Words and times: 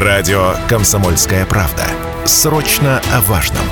Радио 0.00 0.54
«Комсомольская 0.68 1.44
правда». 1.44 1.82
Срочно 2.24 3.02
о 3.12 3.20
важном. 3.22 3.64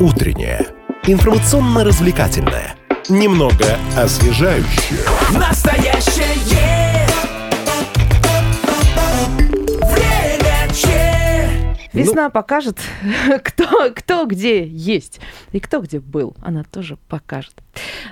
Утреннее. 0.00 0.66
Информационно-развлекательное. 1.04 2.74
Немного 3.08 3.78
освежающее. 3.96 5.04
Настоящее 5.38 7.06
время 9.78 10.74
че. 10.74 11.88
Весна 11.92 12.28
покажет, 12.28 12.80
кто, 13.44 13.92
кто 13.94 14.26
где 14.26 14.66
есть 14.66 15.20
и 15.52 15.60
кто 15.60 15.80
где 15.80 16.00
был. 16.00 16.36
Она 16.42 16.64
тоже 16.64 16.96
покажет. 17.08 17.54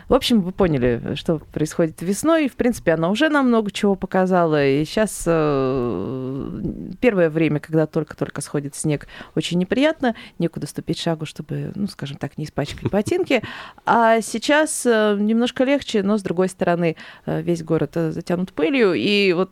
В 0.09 0.15
общем, 0.15 0.41
вы 0.43 0.53
поняли, 0.53 1.15
что 1.15 1.39
происходит 1.53 2.03
весной. 2.03 2.49
В 2.49 2.55
принципе, 2.55 2.93
она 2.93 3.11
уже 3.11 3.29
нам 3.29 3.49
много 3.49 3.71
чего 3.71 3.95
показала. 3.95 4.67
И 4.67 4.85
сейчас 4.85 5.25
э, 5.27 6.61
первое 7.01 7.31
время, 7.31 7.61
когда 7.61 7.87
только-только 7.87 8.41
сходит 8.41 8.75
снег, 8.75 9.07
очень 9.35 9.59
неприятно. 9.59 10.15
Некуда 10.39 10.67
ступить 10.67 10.99
шагу, 10.99 11.27
чтобы, 11.27 11.73
ну, 11.75 11.87
скажем 11.87 12.17
так, 12.17 12.39
не 12.39 12.45
испачкать 12.45 12.91
ботинки. 12.91 13.43
А 13.87 14.21
сейчас 14.21 14.85
э, 14.87 15.17
немножко 15.19 15.65
легче, 15.65 16.03
но, 16.03 16.19
с 16.19 16.23
другой 16.23 16.49
стороны, 16.49 16.97
э, 17.27 17.43
весь 17.43 17.63
город 17.63 17.93
затянут 17.95 18.53
пылью. 18.53 18.95
И 18.95 19.33
вот 19.33 19.51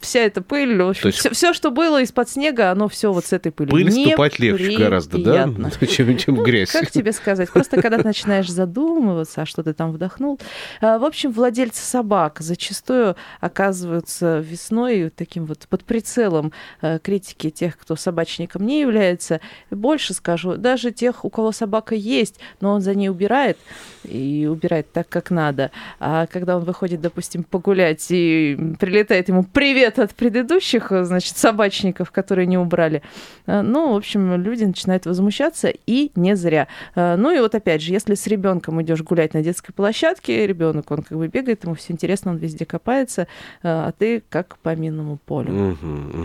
вся 0.00 0.20
эта 0.20 0.42
пыль, 0.42 0.76
То 0.78 0.92
есть- 1.04 1.18
все, 1.18 1.30
все, 1.30 1.52
что 1.52 1.70
было 1.70 2.02
из-под 2.02 2.28
снега, 2.28 2.70
оно 2.70 2.88
все 2.88 3.12
вот 3.12 3.26
с 3.26 3.32
этой 3.32 3.52
пылью. 3.52 3.70
Пыль 3.72 3.90
ступать 3.90 4.38
легче 4.38 4.76
гораздо, 4.76 5.18
да? 5.18 5.48
Чем, 5.90 6.16
чем 6.16 6.34
Ну, 6.36 6.44
грязь. 6.44 6.70
Как 6.70 6.90
тебе 6.90 7.12
сказать? 7.12 7.50
Просто 7.50 7.80
когда 7.80 7.98
ты 7.98 8.04
начинаешь 8.04 8.48
задумываться, 8.50 9.09
а 9.18 9.46
что 9.46 9.62
ты 9.62 9.72
там 9.72 9.92
вдохнул. 9.92 10.38
А, 10.80 10.98
В 10.98 11.04
общем, 11.04 11.32
владельцы 11.32 11.82
собак 11.82 12.38
зачастую 12.40 13.16
оказываются 13.40 14.38
весной 14.38 15.10
таким 15.10 15.46
вот 15.46 15.66
под 15.68 15.84
прицелом 15.84 16.52
э, 16.82 16.98
критики 16.98 17.50
тех, 17.50 17.78
кто 17.78 17.96
собачником 17.96 18.66
не 18.66 18.80
является. 18.80 19.40
Больше 19.70 20.14
скажу, 20.14 20.56
даже 20.56 20.90
тех, 20.90 21.24
у 21.24 21.30
кого 21.30 21.52
собака 21.52 21.94
есть, 21.94 22.40
но 22.60 22.72
он 22.72 22.80
за 22.80 22.94
ней 22.94 23.08
убирает, 23.08 23.58
и 24.04 24.48
убирает 24.50 24.92
так, 24.92 25.08
как 25.08 25.30
надо. 25.30 25.70
А 25.98 26.26
когда 26.26 26.56
он 26.56 26.64
выходит, 26.64 27.00
допустим, 27.00 27.44
погулять, 27.44 28.06
и 28.10 28.56
прилетает 28.78 29.28
ему 29.28 29.44
привет 29.44 29.98
от 29.98 30.14
предыдущих, 30.14 30.92
э, 30.92 31.04
значит, 31.04 31.36
собачников, 31.36 32.10
которые 32.10 32.46
не 32.46 32.58
убрали, 32.58 33.02
э, 33.46 33.62
ну, 33.62 33.92
в 33.92 33.96
общем, 33.96 34.40
люди 34.42 34.64
начинают 34.64 35.06
возмущаться, 35.06 35.72
и 35.86 36.10
не 36.14 36.36
зря. 36.36 36.68
Ну 36.94 37.30
и 37.30 37.40
вот 37.40 37.54
опять 37.54 37.82
же, 37.82 37.92
если 37.92 38.14
с 38.14 38.26
ребенком 38.26 38.80
идешь 38.82 38.99
гулять 39.02 39.34
на 39.34 39.42
детской 39.42 39.72
площадке, 39.72 40.46
ребенок, 40.46 40.90
он 40.90 41.02
как 41.02 41.16
бы 41.18 41.28
бегает, 41.28 41.64
ему 41.64 41.74
все 41.74 41.92
интересно, 41.92 42.32
он 42.32 42.36
везде 42.38 42.64
копается, 42.64 43.22
э, 43.22 43.26
а 43.62 43.92
ты 43.96 44.22
как 44.28 44.58
по 44.58 44.74
минному 44.74 45.18
полю. 45.26 45.76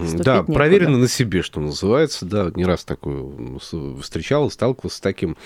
Ступить 0.08 0.26
Да, 0.26 0.38
некуда. 0.38 0.54
проверено 0.54 0.98
на 0.98 1.08
себе, 1.08 1.42
что 1.42 1.60
называется. 1.60 2.26
Да, 2.26 2.52
не 2.56 2.66
раз 2.66 2.84
такое 2.86 3.24
с- 3.62 4.02
встречал, 4.02 4.50
сталкивался 4.52 4.98
с 4.98 5.02
таким. 5.02 5.38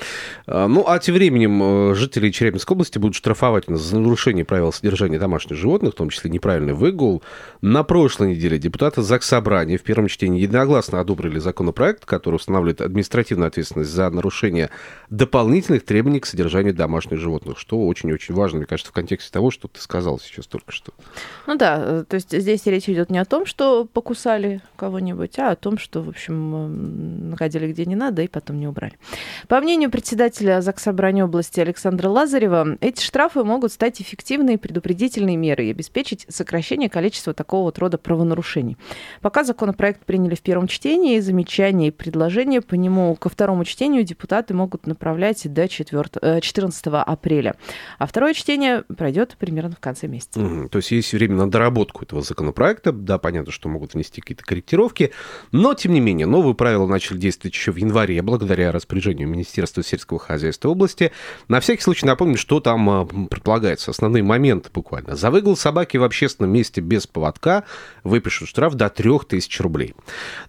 А, 0.48 0.68
Ну, 0.68 0.84
а 0.88 1.00
тем 1.00 1.16
временем 1.16 1.92
э, 1.92 1.96
жители 1.96 2.30
Челябинской 2.32 2.76
области 2.76 2.98
будут 3.00 3.16
штрафовать 3.16 3.68
нас 3.70 3.82
за 3.82 4.00
нарушение 4.00 4.46
правил 4.46 4.72
содержания 4.72 5.20
домашних 5.20 5.58
животных, 5.58 5.94
в 5.94 5.98
том 5.98 6.10
числе 6.10 6.30
неправильный 6.30 6.74
выгул. 6.74 7.22
На 7.62 7.84
прошлой 7.84 8.32
неделе 8.32 8.58
депутаты 8.58 9.02
Заксобрания 9.02 9.78
в 9.78 9.84
первом 9.84 10.08
чтении 10.08 10.42
единогласно 10.42 11.00
одобрили 11.00 11.40
законопроект, 11.40 12.06
который 12.06 12.36
устанавливает 12.36 12.82
административную 12.82 13.48
ответственность 13.48 13.92
за 13.92 14.10
нарушение 14.10 14.70
дополнительных 15.10 15.84
требований 15.86 16.20
к 16.20 16.26
содержанию 16.26 16.74
домашних 16.74 17.19
животных, 17.20 17.58
что 17.58 17.86
очень-очень 17.86 18.34
важно, 18.34 18.60
мне 18.60 18.68
кажется, 18.68 18.92
в 18.92 18.96
контексте 18.96 19.32
того, 19.32 19.52
что 19.52 19.68
ты 19.68 19.80
сказал 19.80 20.20
сейчас 20.20 20.48
только 20.48 20.72
что. 20.72 20.94
Ну 21.48 21.56
да, 21.56 21.78
э, 21.80 22.04
то 22.08 22.16
есть 22.16 22.38
здесь 22.38 22.66
речь 22.66 22.90
идет 22.90 23.10
не 23.10 23.20
о 23.20 23.26
том, 23.26 23.46
что 23.46 23.86
покусали 23.86 24.62
кого-нибудь, 24.76 25.38
а 25.40 25.52
о 25.52 25.56
том, 25.56 25.78
что, 25.78 26.02
в 26.02 26.10
общем, 26.10 26.56
м, 26.56 27.30
находили 27.30 27.72
где 27.72 27.86
не 27.86 27.96
надо 27.96 28.22
и 28.22 28.28
потом 28.28 28.60
не 28.60 28.68
убрали. 28.68 28.94
По 29.48 29.60
мнению 29.62 29.92
председателя 29.92 30.62
Заксобрания 30.62 31.26
области 31.26 31.60
Александра 31.60 32.10
Лазарева, 32.10 32.78
эти 32.82 33.02
штрафы 33.02 33.44
могут 33.44 33.72
стать 33.72 34.02
эффективной 34.02 34.58
предупредительной 34.58 35.36
мерой 35.36 35.68
и 35.68 35.72
обеспечить 35.72 36.26
сокращение 36.30 36.90
количества 36.90 37.34
такого 37.34 37.64
вот 37.64 37.80
рода 37.80 37.98
правонарушений. 37.98 38.78
Пока 39.22 39.44
законопроект 39.44 40.06
приняли 40.06 40.36
в 40.36 40.42
первом 40.42 40.68
чтении, 40.68 41.20
замечания 41.20 41.90
и 41.90 41.92
предложения 41.92 42.62
по 42.62 42.76
нему 42.76 43.16
ко 43.16 43.30
второму 43.30 43.66
чтению 43.66 44.04
депутаты 44.04 44.54
могут 44.54 44.88
направлять 44.88 45.52
до 45.52 45.68
4, 45.68 46.04
э, 46.22 46.42
14 46.42 47.04
апреля. 47.12 47.56
А 47.98 48.06
второе 48.06 48.34
чтение 48.34 48.84
пройдет 48.84 49.36
примерно 49.40 49.76
в 49.76 49.80
конце 49.80 50.08
месяца. 50.08 50.40
Мгм. 50.40 50.70
То 50.70 50.78
есть 50.78 50.92
есть 50.92 51.14
время 51.14 51.36
на 51.36 51.50
доработку 51.50 52.04
этого 52.04 52.22
законопроекта. 52.22 52.92
Да, 52.92 53.18
понятно, 53.18 53.52
что 53.52 53.70
могут 53.70 53.94
внести 53.94 54.22
какие-то 54.22 54.44
корректировки. 54.44 55.12
Но, 55.52 55.74
тем 55.74 55.94
не 55.94 56.00
менее, 56.00 56.28
новые 56.28 56.56
правила 56.56 56.86
начали 56.88 57.18
действовать 57.18 57.56
еще 57.56 57.72
в 57.72 57.78
январе, 57.78 58.22
благодаря 58.22 58.72
распоряжению 58.72 59.28
Министерства 59.28 59.84
сельского 59.84 60.20
хозяйства 60.20 60.70
области. 60.70 61.12
На 61.48 61.60
всякий 61.60 61.82
случай 61.82 62.06
напомню, 62.06 62.38
что 62.38 62.60
там 62.60 62.90
а, 62.90 63.06
предполагается. 63.06 63.92
Основные 63.92 64.24
моменты 64.24 64.70
буквально. 64.74 65.16
За 65.16 65.32
выгул 65.32 65.58
собаки 65.58 65.98
в 65.98 66.04
общественном 66.04 66.52
месте 66.52 66.82
без 66.82 67.08
поводка 67.08 67.64
выпишут 68.04 68.50
штраф 68.50 68.76
до 68.76 68.90
3000 68.90 69.62
рублей. 69.62 69.96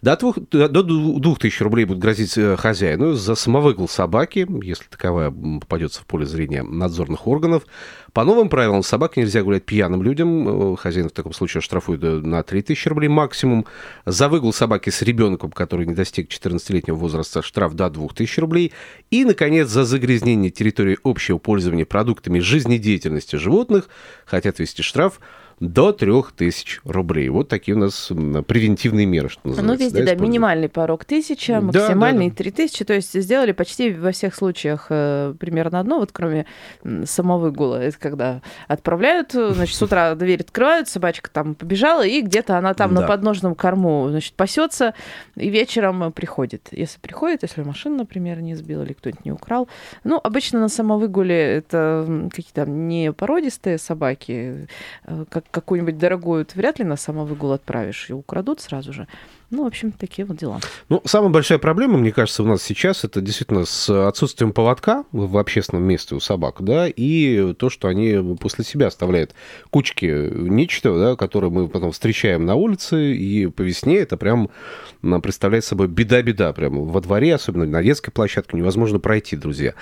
До, 0.03 0.17
двух, 0.17 0.37
до 0.51 0.83
2000 0.83 1.63
рублей 1.63 1.85
будет 1.85 1.99
грозить 1.99 2.37
э, 2.37 2.57
хозяину 2.57 3.15
за 3.15 3.35
самовыгул 3.35 3.89
собаки, 3.89 4.47
если 4.63 4.85
таковая 4.85 5.31
попадется 5.31 6.03
в 6.03 6.07
поле 6.07 6.27
зрения 6.27 6.50
надзорных 6.51 7.27
органов. 7.27 7.65
По 8.13 8.25
новым 8.25 8.49
правилам 8.49 8.83
собак 8.83 9.17
нельзя 9.17 9.43
гулять 9.43 9.65
пьяным 9.65 10.03
людям. 10.03 10.73
Э, 10.73 10.77
Хозяин 10.77 11.09
в 11.09 11.13
таком 11.13 11.33
случае 11.33 11.61
штрафует 11.61 12.03
э, 12.03 12.21
на 12.21 12.43
3000 12.43 12.89
рублей 12.89 13.09
максимум. 13.09 13.67
За 14.05 14.29
выгул 14.29 14.53
собаки 14.53 14.91
с 14.91 15.03
ребенком, 15.03 15.51
который 15.51 15.87
не 15.87 15.95
достиг 15.95 16.29
14-летнего 16.29 16.97
возраста, 16.97 17.43
штраф 17.43 17.75
до 17.75 17.89
2000 17.89 18.41
рублей. 18.41 18.73
И, 19.11 19.25
наконец, 19.25 19.69
за 19.69 19.85
загрязнение 19.85 20.51
территории 20.51 20.99
общего 21.05 21.39
пользования 21.39 21.85
продуктами 21.85 22.41
жизнедеятельности 22.41 23.37
животных 23.37 23.89
хотят 24.27 24.59
ввести 24.59 24.83
штраф 24.83 25.21
до 25.61 25.93
3000 25.93 26.81
рублей. 26.85 27.29
Вот 27.29 27.49
такие 27.49 27.75
у 27.77 27.79
нас 27.79 28.07
превентивные 28.47 29.05
меры, 29.05 29.29
что 29.29 29.41
Ну, 29.45 29.51
называется. 29.51 29.85
везде, 29.85 29.99
да, 29.99 30.05
используют. 30.05 30.29
минимальный 30.29 30.69
порог 30.71 31.05
1000, 31.05 31.53
Да, 31.53 31.61
максимальный 31.61 32.31
да, 32.31 32.37
3000. 32.37 32.85
То 32.85 32.95
есть 32.95 33.13
сделали 33.23 33.53
почти 33.53 33.93
во 33.93 34.11
всех 34.13 34.35
случаях 34.35 34.87
э, 34.89 35.35
примерно 35.39 35.81
одно, 35.81 35.99
вот 35.99 36.13
кроме 36.13 36.47
самовыгула. 37.05 37.77
Это 37.77 37.99
когда 37.99 38.43
отправляют, 38.69 39.33
значит, 39.33 39.77
с 39.77 39.83
утра 39.83 40.15
дверь 40.15 40.41
открывают, 40.41 40.89
собачка 40.89 41.31
там 41.31 41.55
побежала, 41.55 42.07
и 42.07 42.23
где-то 42.23 42.57
она 42.57 42.73
там 42.75 42.95
на 42.95 43.03
Да. 43.03 43.07
подножном 43.07 43.55
корму, 43.55 44.09
значит, 44.09 44.35
пасется, 44.35 44.95
и 45.37 45.51
вечером 45.51 46.11
приходит. 46.13 46.69
Если 46.73 46.99
приходит, 47.01 47.43
если 47.43 47.63
машину, 47.63 47.99
например, 47.99 48.41
не 48.41 48.55
сбил 48.55 48.83
или 48.83 48.95
кто-нибудь 48.95 49.25
не 49.27 49.33
украл. 49.33 49.69
Ну, 50.05 50.19
обычно 50.23 50.61
на 50.61 50.69
самовыгуле 50.69 51.37
это 51.37 52.29
какие-то 52.35 52.65
не 52.65 53.13
породистые 53.13 53.77
собаки, 53.79 54.67
э, 55.05 55.25
как 55.29 55.50
какую-нибудь 55.51 55.99
дорогую 55.99 56.45
ты 56.45 56.57
вряд 56.57 56.79
ли 56.79 56.85
на 56.85 56.97
самовыгул 56.97 57.53
отправишь, 57.53 58.11
и 58.11 58.13
украдут 58.13 58.61
сразу 58.61 58.93
же. 58.93 59.07
Ну, 59.51 59.65
в 59.65 59.67
общем, 59.67 59.91
такие 59.91 60.25
вот 60.25 60.37
дела. 60.37 60.61
Ну, 60.89 61.03
самая 61.05 61.31
большая 61.31 61.59
проблема, 61.59 61.99
мне 61.99 62.13
кажется, 62.13 62.45
у 62.45 62.47
нас 62.47 62.63
сейчас, 62.63 63.03
это 63.03 63.21
действительно 63.21 63.65
с 63.65 63.91
отсутствием 64.07 64.53
поводка 64.53 65.05
в 65.11 65.37
общественном 65.39 65.83
месте 65.83 66.15
у 66.15 66.21
собак, 66.21 66.59
да, 66.61 66.87
и 66.87 67.53
то, 67.55 67.69
что 67.69 67.89
они 67.89 68.37
после 68.37 68.65
себя 68.65 68.87
оставляют 68.87 69.35
кучки 69.71 70.07
нечто, 70.33 70.97
да, 70.97 71.17
которые 71.17 71.51
мы 71.51 71.69
потом 71.69 71.91
встречаем 71.91 72.47
на 72.47 72.55
улице, 72.55 73.13
и 73.15 73.49
по 73.49 73.63
весне 73.63 73.97
это 73.97 74.17
прям 74.17 74.51
представляет 75.23 75.65
собой 75.65 75.89
беда-беда, 75.89 76.53
прям 76.53 76.85
во 76.85 77.01
дворе, 77.01 77.35
особенно 77.35 77.67
на 77.67 77.83
детской 77.83 78.13
площадке, 78.13 78.57
невозможно 78.57 79.01
пройти, 79.01 79.35
друзья. 79.35 79.75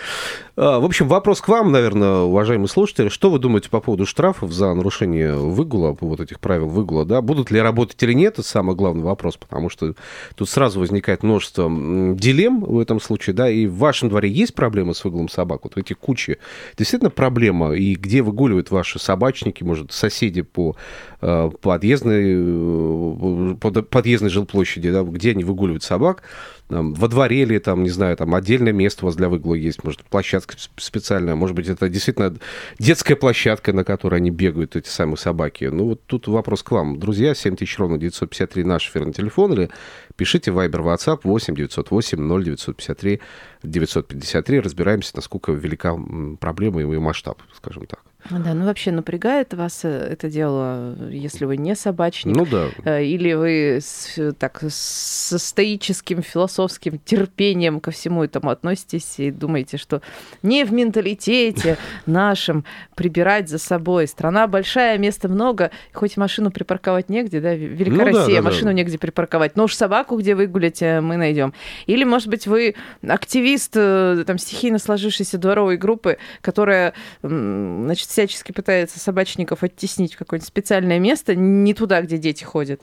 А, 0.56 0.78
В 0.78 0.84
общем, 0.84 1.08
вопрос 1.08 1.42
к 1.42 1.48
вам, 1.48 1.72
наверное, 1.72 2.20
уважаемые 2.20 2.68
слушатели, 2.68 3.08
что 3.08 3.28
вы 3.28 3.38
думаете 3.38 3.68
по 3.68 3.80
поводу 3.80 4.06
штрафов 4.06 4.52
за 4.52 4.72
нарушение 4.72 5.34
выгула, 5.34 5.96
вот 6.00 6.20
этих 6.20 6.40
правил 6.40 6.68
выгула, 6.68 7.04
да, 7.04 7.20
будут 7.20 7.50
ли 7.50 7.60
работать 7.60 8.02
или 8.02 8.14
нет, 8.14 8.38
это 8.38 8.48
самый 8.48 8.74
главный 8.74 9.02
вопрос, 9.02 9.36
потому 9.36 9.57
что 9.68 9.94
тут 10.36 10.48
сразу 10.48 10.78
возникает 10.80 11.22
множество 11.24 11.68
дилемм 11.68 12.60
в 12.60 12.78
этом 12.78 13.00
случае, 13.00 13.34
да, 13.34 13.50
и 13.50 13.66
в 13.66 13.76
вашем 13.78 14.08
дворе 14.08 14.30
есть 14.30 14.54
проблемы 14.54 14.94
с 14.94 15.04
выгулом 15.04 15.28
собак, 15.28 15.64
вот 15.64 15.76
эти 15.76 15.92
кучи, 15.92 16.38
действительно 16.76 17.10
проблема, 17.10 17.72
и 17.72 17.96
где 17.96 18.22
выгуливают 18.22 18.70
ваши 18.70 18.98
собачники, 18.98 19.64
может, 19.64 19.92
соседи 19.92 20.42
по 20.42 20.76
э, 21.20 21.50
подъездной, 21.60 22.22
э, 22.26 23.54
под- 23.60 23.90
подъездной 23.90 24.30
жилплощади, 24.30 24.90
да, 24.92 25.02
где 25.02 25.32
они 25.32 25.42
выгуливают 25.42 25.82
собак, 25.82 26.22
во 26.68 27.08
дворе 27.08 27.42
или 27.42 27.58
там, 27.58 27.82
не 27.82 27.88
знаю, 27.88 28.16
там 28.16 28.34
отдельное 28.34 28.72
место 28.72 29.04
у 29.04 29.06
вас 29.06 29.16
для 29.16 29.28
выгула 29.28 29.54
есть, 29.54 29.84
может, 29.84 30.04
площадка 30.04 30.54
сп- 30.56 30.70
специальная, 30.76 31.34
может 31.34 31.56
быть, 31.56 31.66
это 31.68 31.88
действительно 31.88 32.34
детская 32.78 33.16
площадка, 33.16 33.72
на 33.72 33.84
которой 33.84 34.16
они 34.16 34.30
бегают, 34.30 34.76
эти 34.76 34.88
самые 34.88 35.16
собаки. 35.16 35.64
Ну, 35.64 35.86
вот 35.86 36.02
тут 36.06 36.28
вопрос 36.28 36.62
к 36.62 36.70
вам. 36.70 36.98
Друзья, 36.98 37.34
7000 37.34 37.78
ровно 37.78 37.98
953 37.98 38.64
наш 38.64 38.88
эфирный 38.88 39.12
телефон, 39.14 39.47
или 39.52 39.70
пишите 40.16 40.50
Viber, 40.50 40.82
WhatsApp 40.82 41.20
8 41.24 41.54
908 41.54 42.18
0953 42.18 43.20
953. 43.62 44.60
Разбираемся, 44.60 45.12
насколько 45.16 45.52
велика 45.52 45.96
проблема 46.40 46.80
и 46.80 46.84
ее 46.84 47.00
масштаб, 47.00 47.40
скажем 47.56 47.86
так. 47.86 48.00
Да, 48.30 48.52
ну 48.52 48.66
вообще 48.66 48.90
напрягает 48.90 49.54
вас 49.54 49.84
э, 49.84 49.88
это 49.88 50.28
дело, 50.28 50.96
если 51.08 51.44
вы 51.44 51.56
не 51.56 51.74
собачник? 51.74 52.36
Ну 52.36 52.44
да. 52.44 52.66
Э, 52.84 53.02
или 53.02 53.32
вы 53.32 53.78
с, 53.80 54.34
так, 54.38 54.62
со 54.68 55.38
стоическим 55.38 56.22
философским 56.22 56.98
терпением 56.98 57.80
ко 57.80 57.90
всему 57.90 58.24
этому 58.24 58.50
относитесь 58.50 59.18
и 59.18 59.30
думаете, 59.30 59.78
что 59.78 60.02
не 60.42 60.64
в 60.64 60.72
менталитете 60.72 61.78
нашем 62.06 62.64
прибирать 62.96 63.48
за 63.48 63.58
собой. 63.58 64.08
Страна 64.08 64.46
большая, 64.46 64.98
места 64.98 65.28
много, 65.28 65.70
хоть 65.92 66.16
машину 66.16 66.50
припарковать 66.50 67.08
негде, 67.08 67.40
да, 67.40 67.54
Велика 67.54 67.90
Ну 67.90 67.98
да, 67.98 68.04
Россия, 68.04 68.36
да, 68.36 68.42
да. 68.42 68.48
машину 68.50 68.72
негде 68.72 68.98
припарковать, 68.98 69.56
но 69.56 69.64
уж 69.64 69.74
собаку 69.74 70.18
где 70.18 70.34
выгулять 70.34 70.82
э, 70.82 71.00
мы 71.00 71.16
найдем. 71.16 71.54
Или, 71.86 72.04
может 72.04 72.28
быть, 72.28 72.46
вы 72.46 72.74
активист 73.06 73.72
там 73.72 74.38
стихийно 74.38 74.78
сложившейся 74.78 75.38
дворовой 75.38 75.76
группы, 75.76 76.18
которая, 76.42 76.94
значит, 77.22 78.07
всячески 78.08 78.52
пытается 78.52 78.98
собачников 78.98 79.62
оттеснить 79.62 80.14
в 80.14 80.18
какое-нибудь 80.18 80.48
специальное 80.48 80.98
место, 80.98 81.34
не 81.34 81.74
туда, 81.74 82.00
где 82.00 82.16
дети 82.16 82.42
ходят. 82.42 82.80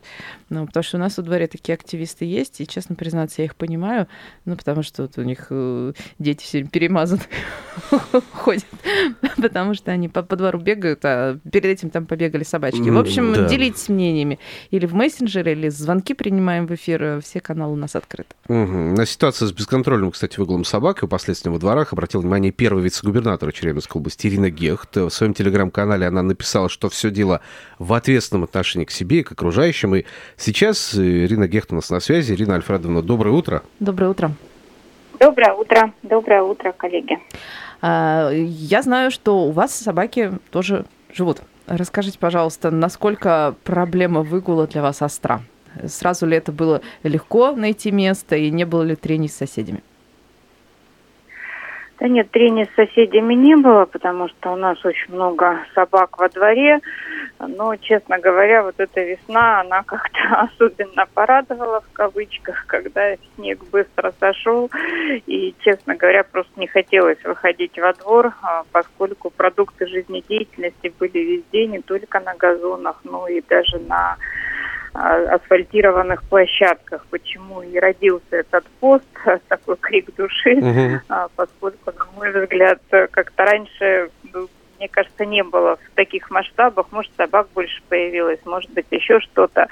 Ну, 0.49 0.67
потому 0.67 0.83
что 0.83 0.97
у 0.97 0.99
нас 0.99 1.17
во 1.17 1.23
дворе 1.23 1.47
такие 1.47 1.73
активисты 1.73 2.25
есть, 2.25 2.61
и, 2.61 2.67
честно 2.67 2.95
признаться, 2.95 3.41
я 3.41 3.45
их 3.45 3.55
понимаю, 3.55 4.07
ну, 4.45 4.55
потому 4.55 4.83
что 4.83 5.01
вот 5.01 5.17
у 5.17 5.23
них 5.23 5.47
э, 5.49 5.93
дети 6.19 6.43
все 6.43 6.63
перемазаны 6.63 7.23
ходят, 8.33 8.65
потому 9.37 9.73
что 9.73 9.91
они 9.91 10.09
по, 10.09 10.21
по 10.21 10.35
двору 10.35 10.59
бегают, 10.59 10.99
а 11.03 11.39
перед 11.51 11.65
этим 11.65 11.89
там 11.89 12.05
побегали 12.05 12.43
собачки. 12.43 12.87
В 12.87 12.97
общем, 12.97 13.33
да. 13.33 13.47
делитесь 13.47 13.89
мнениями. 13.89 14.37
Или 14.69 14.85
в 14.85 14.93
мессенджере, 14.93 15.53
или 15.53 15.69
звонки 15.69 16.13
принимаем 16.13 16.67
в 16.67 16.75
эфир, 16.75 17.01
э, 17.01 17.21
все 17.21 17.39
каналы 17.39 17.73
у 17.73 17.77
нас 17.77 17.95
открыты. 17.95 18.35
Мгм. 18.47 18.93
На 18.93 19.07
ситуацию 19.07 19.47
с 19.47 19.53
бесконтрольным, 19.53 20.11
кстати, 20.11 20.39
выгулом 20.39 20.65
собак 20.65 21.01
и 21.01 21.07
последствием 21.07 21.53
во 21.53 21.59
дворах 21.59 21.93
обратил 21.93 22.21
внимание 22.21 22.51
первый 22.51 22.83
вице-губернатор 22.83 23.51
Челябинской 23.51 23.99
области 23.99 24.27
Ирина 24.27 24.51
Гехт. 24.51 24.95
В 24.97 25.14
своем 25.15 25.33
телеграм-канале 25.33 26.07
она 26.07 26.21
написала, 26.21 26.69
что 26.69 26.89
все 26.89 27.09
дело 27.09 27.41
в 27.79 27.93
ответственном 27.93 28.43
отношении 28.43 28.85
к 28.85 28.91
себе 28.91 29.19
и 29.19 29.23
к 29.23 29.31
окружающим. 29.31 29.95
И 29.95 30.05
сейчас 30.37 30.93
э, 30.93 31.25
Ирина 31.25 31.47
Гехт 31.47 31.71
у 31.71 31.75
нас 31.75 31.89
на 31.89 31.99
связи. 31.99 32.33
Ирина 32.33 32.55
Альфредовна, 32.55 33.01
доброе 33.01 33.31
утро. 33.31 33.63
Доброе 33.79 34.09
утро. 34.09 34.31
Доброе 35.19 35.53
утро, 35.53 35.93
доброе 36.03 36.41
утро, 36.41 36.73
коллеги. 36.73 37.17
А, 37.81 38.29
Я 38.31 38.81
знаю, 38.81 39.11
что 39.11 39.45
у 39.45 39.51
вас 39.51 39.73
собаки 39.73 40.33
тоже 40.51 40.85
живут. 41.13 41.41
Расскажите, 41.67 42.19
пожалуйста, 42.19 42.69
насколько 42.69 43.55
проблема 43.63 44.21
выгула 44.21 44.67
для 44.67 44.81
вас 44.81 45.01
остра? 45.01 45.41
Сразу 45.85 46.25
ли 46.25 46.37
это 46.37 46.51
было 46.51 46.81
легко 47.03 47.51
найти 47.51 47.91
место 47.91 48.35
и 48.35 48.49
не 48.51 48.65
было 48.65 48.83
ли 48.83 48.95
трений 48.95 49.29
с 49.29 49.35
соседями? 49.35 49.83
Да 51.97 52.09
нет, 52.09 52.29
трений 52.31 52.65
с 52.65 52.75
соседями 52.75 53.35
не 53.35 53.55
было, 53.55 53.85
потому 53.85 54.27
что 54.27 54.51
у 54.51 54.57
нас 54.57 54.83
очень 54.83 55.13
много 55.13 55.59
собак 55.73 56.17
во 56.17 56.27
дворе. 56.27 56.79
Но, 57.39 57.75
честно 57.77 58.19
говоря, 58.19 58.63
вот 58.63 58.75
эта 58.77 59.01
весна, 59.01 59.61
она 59.61 59.81
как-то 59.83 60.19
особенно 60.53 61.05
порадовала 61.13 61.79
в 61.81 61.93
кавычках, 61.93 62.65
когда 62.67 63.15
снег 63.35 63.59
быстро 63.71 64.13
сошел. 64.19 64.69
И, 65.25 65.55
честно 65.59 65.95
говоря, 65.95 66.23
просто 66.23 66.51
не 66.59 66.67
хотелось 66.67 67.23
выходить 67.23 67.77
во 67.79 67.93
двор, 67.93 68.33
а, 68.41 68.63
поскольку 68.73 69.29
продукты 69.29 69.87
жизнедеятельности 69.87 70.93
были 70.99 71.19
везде, 71.19 71.65
не 71.67 71.79
только 71.79 72.19
на 72.19 72.35
газонах, 72.35 72.99
но 73.05 73.27
и 73.29 73.41
даже 73.41 73.79
на 73.87 74.17
асфальтированных 74.95 76.23
площадках. 76.23 77.05
Почему 77.09 77.61
и 77.61 77.77
родился 77.77 78.23
этот 78.31 78.65
пост, 78.79 79.05
такой 79.47 79.75
крик 79.77 80.15
души, 80.15 81.01
а, 81.09 81.27
поскольку, 81.35 81.91
на 81.91 82.05
мой 82.15 82.31
взгляд, 82.31 82.79
как-то 82.89 83.43
раньше, 83.43 84.09
ну, 84.33 84.47
мне 84.79 84.89
кажется, 84.89 85.25
не 85.25 85.43
было 85.43 85.77
в 85.77 85.95
таких 85.95 86.29
масштабах. 86.29 86.87
Может, 86.91 87.11
собак 87.15 87.47
больше 87.53 87.81
появилось, 87.89 88.39
может 88.45 88.71
быть, 88.71 88.85
еще 88.91 89.19
что-то. 89.19 89.67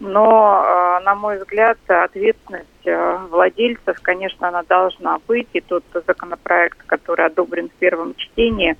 Но, 0.00 0.64
э, 0.64 1.04
на 1.04 1.14
мой 1.14 1.38
взгляд, 1.38 1.78
ответственность 1.86 2.66
э, 2.86 3.18
владельцев, 3.30 3.96
конечно, 4.00 4.48
она 4.48 4.62
должна 4.62 5.18
быть. 5.26 5.48
И 5.52 5.60
тот 5.60 5.84
законопроект, 5.92 6.78
который 6.86 7.26
одобрен 7.26 7.68
в 7.68 7.78
первом 7.78 8.14
чтении, 8.14 8.76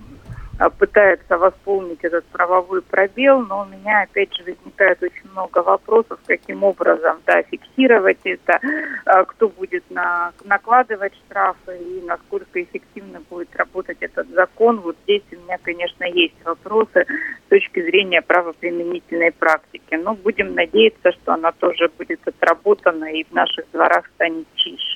пытается 0.79 1.39
восполнить 1.39 2.03
этот 2.03 2.25
правовой 2.27 2.83
пробел, 2.83 3.41
но 3.47 3.63
у 3.63 3.65
меня 3.67 4.03
опять 4.03 4.35
же 4.35 4.43
возникает 4.43 5.03
очень 5.03 5.31
много 5.31 5.59
вопросов, 5.63 6.19
каким 6.27 6.65
образом 6.65 7.19
да, 7.27 7.43
фиксировать 7.43 8.19
это, 8.25 8.59
э, 8.63 9.25
кто 9.27 9.49
будет 9.49 9.85
на, 9.91 10.33
накладывать 10.45 11.15
штрафы 11.15 11.79
и 11.79 12.03
насколько 12.05 12.63
эффективно 12.63 13.21
будет 13.31 13.55
работать 13.57 13.99
этот 14.01 14.29
закон. 14.31 14.81
Вот 14.81 14.97
здесь 15.05 15.23
у 15.33 15.37
меня, 15.37 15.59
конечно, 15.63 16.05
есть 16.05 16.35
вопросы 16.45 17.07
с 17.47 17.49
точки 17.49 17.81
зрения 17.83 18.23
правоприменительной 18.23 19.33
практики. 19.33 19.95
Но 19.95 20.15
будем 20.15 20.55
надеяться, 20.55 21.13
что 21.13 21.35
она 21.35 21.53
тоже 21.53 21.89
будет 21.97 22.27
отработана 22.27 23.13
и 23.13 23.25
в 23.25 23.33
наших 23.33 23.71
дворах 23.73 24.07
станет 24.17 24.47
чище. 24.57 24.88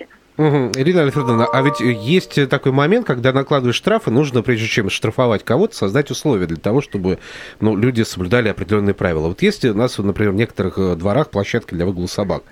Мгм. 0.43 0.73
Ирина 0.75 1.03
Альфредовна, 1.03 1.47
а 1.47 1.62
ведь 1.62 1.79
есть 1.79 2.49
такой 2.49 2.73
момент, 2.73 3.06
когда 3.06 3.33
накладываешь 3.33 3.77
штрафы, 3.77 4.11
нужно, 4.11 4.43
прежде 4.43 4.67
чем 4.67 4.91
штрафовать 4.91 5.44
кого-то, 5.44 5.77
создать 5.77 6.11
условия 6.11 6.47
для 6.47 6.56
того, 6.56 6.81
чтобы 6.81 7.21
ну, 7.61 7.77
люди 7.77 8.03
соблюдали 8.03 8.49
определенные 8.49 8.93
правила. 8.93 9.29
Вот 9.29 9.41
есть 9.41 9.65
у 9.65 9.73
нас, 9.73 9.99
например, 9.99 10.33
в 10.33 10.35
некоторых 10.35 10.79
э, 10.79 10.97
дворах 10.97 11.31
площадки 11.31 11.75
для 11.75 11.87
выгула 11.87 12.09
собак. 12.09 12.43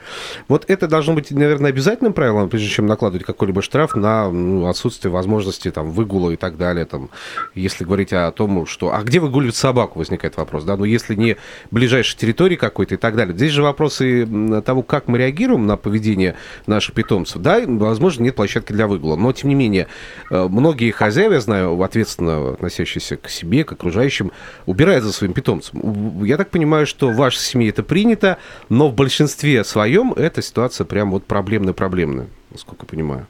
Вот 0.47 0.67
это 0.69 0.87
должно 0.87 1.15
быть, 1.15 1.33
наверное, 1.33 1.71
обязательным 1.71 2.13
правилом, 2.13 2.49
прежде 2.49 2.69
чем 2.69 2.87
накладывать 2.87 3.27
какой-либо 3.27 3.61
штраф 3.61 3.97
на 3.97 4.31
ну, 4.31 4.69
отсутствие 4.69 5.11
возможности 5.11 5.73
там, 5.73 5.91
выгула 5.91 6.31
и 6.31 6.37
так 6.37 6.57
далее. 6.57 6.85
Там, 6.85 7.11
если 7.57 7.83
говорить 7.83 8.13
о 8.13 8.31
том, 8.31 8.67
что... 8.67 8.95
А 8.95 9.03
где 9.03 9.19
выгуливать 9.19 9.57
собаку, 9.57 9.99
возникает 9.99 10.37
вопрос. 10.37 10.63
Да? 10.63 10.77
Ну, 10.77 10.85
если 10.85 11.17
не 11.17 11.37
ближайшей 11.73 12.17
территории 12.17 12.55
какой-то 12.55 12.95
и 12.95 12.99
так 12.99 13.17
далее. 13.17 13.35
Здесь 13.35 13.51
же 13.51 13.65
вопросы 13.65 14.29
того, 14.65 14.85
как 14.85 15.09
мы 15.09 15.19
реагируем 15.19 15.67
на 15.67 15.77
поведение 15.77 16.37
наших 16.69 16.95
питомцев. 16.95 17.43
Да, 17.43 17.59
возможно, 17.87 18.23
нет 18.23 18.35
площадки 18.37 18.73
для 18.73 18.87
выгула. 18.87 19.17
Но, 19.17 19.33
тем 19.33 19.49
не 19.49 19.55
менее, 19.55 19.87
э, 20.31 20.49
многие 20.49 20.91
хозяева, 20.91 21.35
я 21.35 21.41
знаю, 21.41 21.81
ответственно 21.83 22.51
относящиеся 22.53 23.17
к 23.17 23.29
себе, 23.29 23.65
к 23.65 23.73
окружающим, 23.73 24.33
убирают 24.67 25.05
за 25.05 25.13
своим 25.13 25.33
питомцем. 25.33 26.25
Я 26.25 26.37
так 26.37 26.51
понимаю, 26.51 26.87
что 26.87 27.09
в 27.09 27.17
вашей 27.17 27.39
семье 27.39 27.71
это 27.71 27.83
принято, 27.83 28.39
но 28.69 28.89
в 28.89 28.95
большинстве 28.95 29.65
своем 29.65 30.13
эта 30.13 30.43
ситуация 30.43 30.85
прям 30.85 31.11
вот 31.11 31.25
проблемная-проблемная, 31.25 32.29
насколько 32.51 32.87
понимаю. 32.87 33.27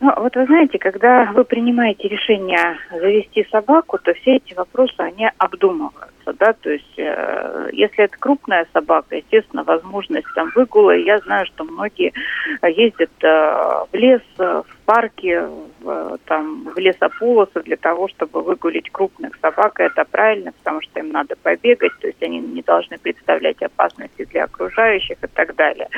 Ну, 0.00 0.12
вот 0.16 0.36
вы 0.36 0.46
знаете, 0.46 0.78
когда 0.78 1.24
вы 1.32 1.44
принимаете 1.44 2.06
решение 2.06 2.78
завести 2.92 3.44
собаку, 3.50 3.98
то 3.98 4.14
все 4.14 4.36
эти 4.36 4.54
вопросы, 4.54 4.94
они 4.98 5.28
обдумываются, 5.38 6.32
да, 6.38 6.52
то 6.52 6.70
есть 6.70 6.98
э, 6.98 7.70
если 7.72 8.04
это 8.04 8.16
крупная 8.16 8.66
собака, 8.72 9.16
естественно, 9.16 9.64
возможность 9.64 10.28
там 10.36 10.52
выгула, 10.54 10.96
я 10.96 11.18
знаю, 11.18 11.46
что 11.46 11.64
многие 11.64 12.12
ездят 12.62 13.10
э, 13.22 13.26
в 13.26 13.94
лес, 13.94 14.22
э, 14.38 14.62
в 14.64 14.77
парки, 14.88 15.38
в, 15.80 16.18
там, 16.24 16.64
в 16.74 16.78
лесополосы 16.78 17.60
для 17.62 17.76
того, 17.76 18.08
чтобы 18.08 18.40
выгулить 18.40 18.90
крупных 18.90 19.36
собак, 19.42 19.80
и 19.80 19.82
это 19.82 20.06
правильно, 20.06 20.52
потому 20.52 20.80
что 20.80 21.00
им 21.00 21.10
надо 21.10 21.36
побегать, 21.36 21.92
то 22.00 22.06
есть 22.06 22.22
они 22.22 22.38
не 22.38 22.62
должны 22.62 22.96
представлять 22.96 23.62
опасности 23.62 24.24
для 24.24 24.44
окружающих 24.44 25.18
и 25.22 25.26
так 25.26 25.54
далее. 25.56 25.88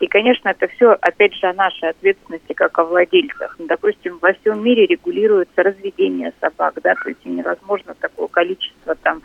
И, 0.00 0.08
конечно, 0.08 0.48
это 0.48 0.66
все, 0.66 0.90
опять 1.00 1.34
же, 1.34 1.46
о 1.46 1.52
нашей 1.52 1.90
ответственности 1.90 2.52
как 2.52 2.76
о 2.80 2.84
владельцах. 2.84 3.54
Ну, 3.60 3.66
Допустим, 3.66 4.18
во 4.20 4.32
всем 4.32 4.60
мире 4.60 4.86
регулируется 4.86 5.62
разведение 5.62 6.32
собак, 6.40 6.80
да, 6.82 6.96
то 6.96 7.10
есть 7.10 7.24
невозможно 7.24 7.94
такое 7.94 8.26
количество 8.26 8.96
там 8.96 9.22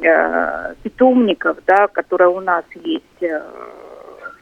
э, 0.00 0.74
питомников, 0.84 1.58
да, 1.66 1.88
которое 1.88 2.28
у 2.28 2.40
нас 2.40 2.64
есть, 2.76 3.20
э, 3.22 3.42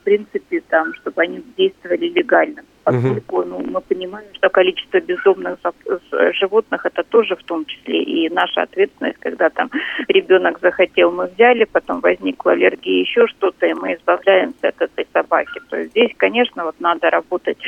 в 0.00 0.04
принципе, 0.04 0.60
там, 0.68 0.92
чтобы 0.96 1.22
они 1.22 1.42
действовали 1.56 2.08
легально. 2.08 2.62
Поскольку 2.86 3.42
ну, 3.42 3.58
мы 3.66 3.80
понимаем, 3.80 4.28
что 4.34 4.48
количество 4.48 5.00
бездомных 5.00 5.58
с- 5.64 6.32
животных 6.34 6.86
это 6.86 7.02
тоже 7.02 7.34
в 7.34 7.42
том 7.42 7.64
числе 7.64 8.00
и 8.00 8.30
наша 8.30 8.62
ответственность, 8.62 9.18
когда 9.18 9.50
там 9.50 9.70
ребенок 10.06 10.60
захотел, 10.60 11.10
мы 11.10 11.26
взяли, 11.26 11.64
потом 11.64 11.98
возникла 11.98 12.52
аллергия, 12.52 13.00
еще 13.00 13.26
что-то, 13.26 13.66
и 13.66 13.74
мы 13.74 13.94
избавляемся 13.94 14.68
от 14.68 14.80
этой 14.80 15.04
собаки. 15.12 15.60
То 15.68 15.78
есть 15.78 15.90
здесь, 15.90 16.12
конечно, 16.16 16.64
вот 16.64 16.76
надо 16.78 17.10
работать 17.10 17.58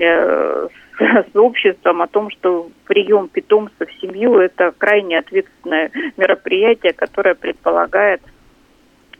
э, 0.00 0.68
с, 0.96 1.32
с 1.32 1.36
обществом 1.36 2.02
о 2.02 2.06
том, 2.06 2.30
что 2.30 2.70
прием 2.86 3.26
питомца 3.26 3.84
в 3.84 4.00
семью 4.00 4.38
это 4.38 4.72
крайне 4.78 5.18
ответственное 5.18 5.90
мероприятие, 6.16 6.92
которое 6.92 7.34
предполагает 7.34 8.22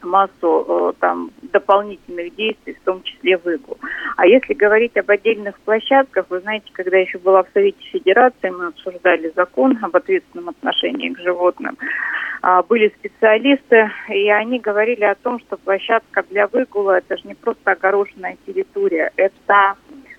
массу 0.07 0.65
э, 0.69 0.93
там 1.01 1.31
дополнительных 1.43 2.35
действий, 2.35 2.75
в 2.75 2.85
том 2.85 3.03
числе 3.03 3.37
выгул. 3.37 3.79
А 4.17 4.27
если 4.27 4.55
говорить 4.55 4.97
об 4.97 5.11
отдельных 5.11 5.59
площадках, 5.61 6.27
вы 6.31 6.41
знаете, 6.41 6.67
когда 6.73 6.97
еще 6.97 7.19
была 7.19 7.43
в 7.43 7.49
Совете 7.53 7.83
Федерации, 7.93 8.51
мы 8.51 8.67
обсуждали 8.69 9.33
закон 9.35 9.79
об 9.83 9.95
ответственном 9.95 10.51
отношении 10.51 11.11
к 11.11 11.19
животным, 11.19 11.77
а, 12.43 12.63
были 12.63 12.93
специалисты, 12.99 13.91
и 14.09 14.31
они 14.31 14.59
говорили 14.59 15.05
о 15.05 15.15
том, 15.15 15.41
что 15.41 15.57
площадка 15.57 16.25
для 16.31 16.47
выгула 16.47 16.99
это 16.99 17.17
же 17.17 17.29
не 17.29 17.35
просто 17.35 17.73
огороженная 17.73 18.37
территория, 18.47 19.13
это 19.17 19.77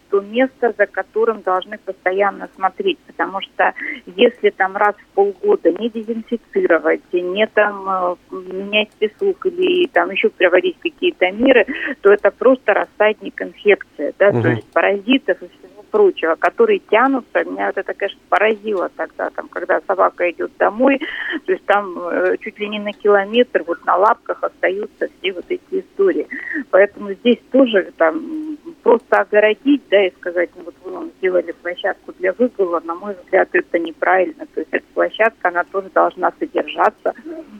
то 0.09 0.21
место, 0.21 0.73
за 0.77 0.85
которым 0.85 1.41
должны 1.41 1.77
постоянно 1.77 2.49
смотреть, 2.55 2.99
потому 2.99 3.41
что 3.41 3.73
если 4.05 4.49
там 4.49 4.75
раз 4.75 4.95
в 4.95 5.13
полгода 5.13 5.71
не 5.71 5.89
дезинфицировать, 5.89 7.01
не 7.13 7.47
там 7.47 7.87
э, 7.89 8.15
менять 8.31 8.89
песок 8.99 9.45
или 9.45 9.87
там 9.87 10.11
еще 10.11 10.29
проводить 10.29 10.77
какие-то 10.79 11.31
меры, 11.31 11.65
то 12.01 12.11
это 12.11 12.31
просто 12.31 12.73
рассадник 12.73 13.41
инфекции, 13.41 14.13
да, 14.17 14.31
Мгм. 14.31 14.41
то 14.41 14.49
есть 14.49 14.71
паразитов 14.71 15.41
и 15.41 15.47
всего 15.47 15.77
прочего, 15.91 16.35
которые 16.35 16.79
тянутся. 16.79 17.43
Меня 17.43 17.67
вот 17.67 17.77
это, 17.77 17.93
конечно, 17.93 18.19
поразило 18.29 18.89
тогда, 18.95 19.29
там, 19.29 19.47
когда 19.47 19.79
собака 19.87 20.29
идет 20.29 20.51
домой, 20.57 20.99
то 21.45 21.51
есть 21.51 21.65
там 21.65 21.97
э, 21.97 22.37
чуть 22.39 22.59
ли 22.59 22.67
не 22.69 22.79
на 22.79 22.93
километр 22.93 23.63
вот 23.65 23.85
на 23.85 23.95
лапках 23.95 24.43
остаются 24.43 25.07
все 25.19 25.31
вот 25.33 25.45
эти 25.49 25.61
истории. 25.71 26.27
Поэтому 26.71 27.13
здесь 27.13 27.39
тоже 27.51 27.91
там 27.97 28.56
просто 28.83 29.17
огородить, 29.17 29.81
да, 29.89 30.05
и 30.05 30.11
сказать, 30.11 30.49
ну 30.55 30.63
вот 30.63 30.75
вы 30.83 30.91
вам 30.91 31.11
сделали 31.17 31.51
площадку 31.51 32.13
для 32.19 32.33
выгула, 32.33 32.79
на 32.83 32.95
мой 32.95 33.15
взгляд, 33.15 33.49
это 33.51 33.79
неправильно. 33.79 34.45
То 34.53 34.61
есть 34.61 34.69
эта 34.71 34.85
площадка, 34.93 35.49
она 35.49 35.63
тоже 35.65 35.89
должна 35.93 36.31
содержаться, 36.39 37.13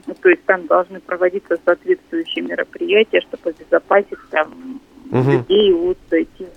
Ну, 0.06 0.14
то 0.14 0.28
есть 0.28 0.44
там 0.44 0.66
должны 0.66 1.00
проводиться 1.00 1.58
соответствующие 1.64 2.44
мероприятия, 2.44 3.20
чтобы 3.20 3.50
обезопасить 3.50 4.18
там 4.30 4.80
Мгм. 5.10 5.30
людей 5.30 5.72
от 5.72 5.98
этих 6.10 6.48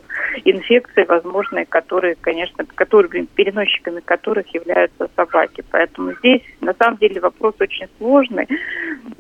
инфекций, 0.45 1.05
возможные, 1.05 1.65
которые, 1.65 2.15
конечно, 2.15 2.65
которые, 2.75 3.25
переносчиками 3.25 4.00
которых 4.00 4.48
являются 4.53 5.10
собаки. 5.15 5.63
Поэтому 5.71 6.13
здесь, 6.19 6.41
на 6.62 6.74
самом 6.74 6.98
деле, 6.98 7.21
вопрос 7.21 7.55
очень 7.60 7.88
сложный. 7.98 8.48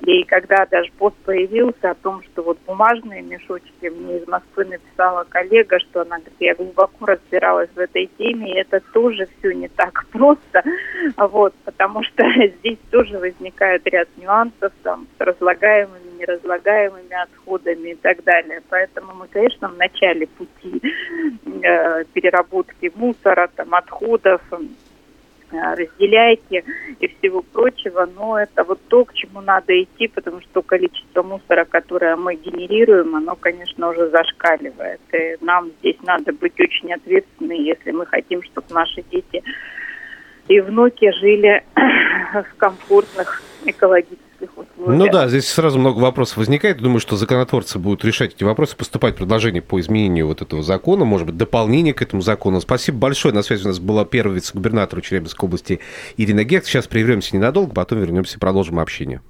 И 0.05 0.23
когда 0.23 0.65
даже 0.65 0.91
пост 0.97 1.15
появился 1.25 1.91
о 1.91 1.95
том, 1.95 2.21
что 2.23 2.43
вот 2.43 2.57
бумажные 2.65 3.21
мешочки, 3.21 3.89
мне 3.89 4.17
из 4.17 4.27
Москвы 4.27 4.65
написала 4.65 5.25
коллега, 5.29 5.79
что 5.79 6.01
она 6.01 6.17
говорит, 6.17 6.35
я 6.39 6.55
глубоко 6.55 7.05
разбиралась 7.05 7.69
в 7.75 7.79
этой 7.79 8.09
теме, 8.17 8.51
и 8.51 8.59
это 8.59 8.81
тоже 8.93 9.27
все 9.39 9.51
не 9.53 9.67
так 9.67 10.05
просто, 10.11 10.63
вот, 11.17 11.53
потому 11.65 12.03
что 12.03 12.23
здесь 12.59 12.79
тоже 12.89 13.17
возникает 13.17 13.85
ряд 13.87 14.07
нюансов 14.17 14.73
там 14.83 15.07
с 15.17 15.21
разлагаемыми, 15.21 16.10
неразлагаемыми 16.21 17.23
отходами 17.23 17.89
и 17.89 17.95
так 17.95 18.23
далее. 18.23 18.61
Поэтому 18.69 19.13
мы, 19.13 19.27
конечно, 19.27 19.69
в 19.69 19.77
начале 19.77 20.27
пути 20.27 20.81
э, 21.63 22.03
переработки 22.13 22.91
мусора, 22.95 23.49
там, 23.55 23.73
отходов, 23.73 24.41
э, 24.51 24.57
разделяйте 25.51 26.63
и 26.99 27.07
всего 27.07 27.41
прочего, 27.41 28.07
но 28.15 28.39
это 28.39 28.63
вот 28.63 28.79
то, 28.87 29.03
к 29.05 29.13
чему 29.13 29.41
надо 29.41 29.73
идти, 29.81 30.07
потому 30.07 30.41
что 30.41 30.61
количество 30.61 31.23
мусора, 31.23 31.65
которое 31.65 32.15
мы 32.15 32.35
генерируем, 32.35 33.15
оно, 33.15 33.35
конечно, 33.35 33.89
уже 33.89 34.09
зашкаливает. 34.09 35.01
И 35.13 35.37
нам 35.41 35.71
здесь 35.79 35.97
надо 36.03 36.31
быть 36.33 36.59
очень 36.59 36.93
ответственны, 36.93 37.53
если 37.53 37.91
мы 37.91 38.05
хотим, 38.05 38.43
чтобы 38.43 38.67
наши 38.73 39.03
дети 39.11 39.43
и 40.47 40.59
внуки 40.59 41.11
жили 41.19 41.63
в 41.75 42.57
комфортных 42.57 43.41
экологических 43.65 44.30
условиях. 44.43 44.99
Ну 44.99 45.11
да, 45.11 45.27
здесь 45.27 45.47
сразу 45.47 45.79
много 45.79 45.99
вопросов 45.99 46.37
возникает. 46.37 46.79
Думаю, 46.79 46.99
что 46.99 47.15
законотворцы 47.15 47.79
будут 47.79 48.03
решать 48.03 48.33
эти 48.33 48.43
вопросы, 48.43 48.75
поступать 48.75 49.15
предложения 49.15 49.61
по 49.61 49.79
изменению 49.79 50.27
вот 50.27 50.41
этого 50.41 50.63
закона, 50.63 51.05
может 51.05 51.27
быть, 51.27 51.37
дополнение 51.37 51.93
к 51.93 52.01
этому 52.01 52.21
закону. 52.21 52.61
Спасибо 52.61 52.97
большое. 52.97 53.33
На 53.33 53.43
связи 53.43 53.63
у 53.65 53.67
нас 53.67 53.79
была 53.79 54.05
первый 54.05 54.35
вице-губернатор 54.35 55.01
Челябинской 55.01 55.47
области 55.47 55.79
Ирина 56.17 56.43
Гехт. 56.43 56.65
Сейчас 56.65 56.87
прервемся 56.87 57.35
ненадолго, 57.35 57.73
потом 57.73 57.99
вернемся 57.99 58.37
и 58.37 58.39
продолжим 58.39 58.79
общение. 58.79 59.21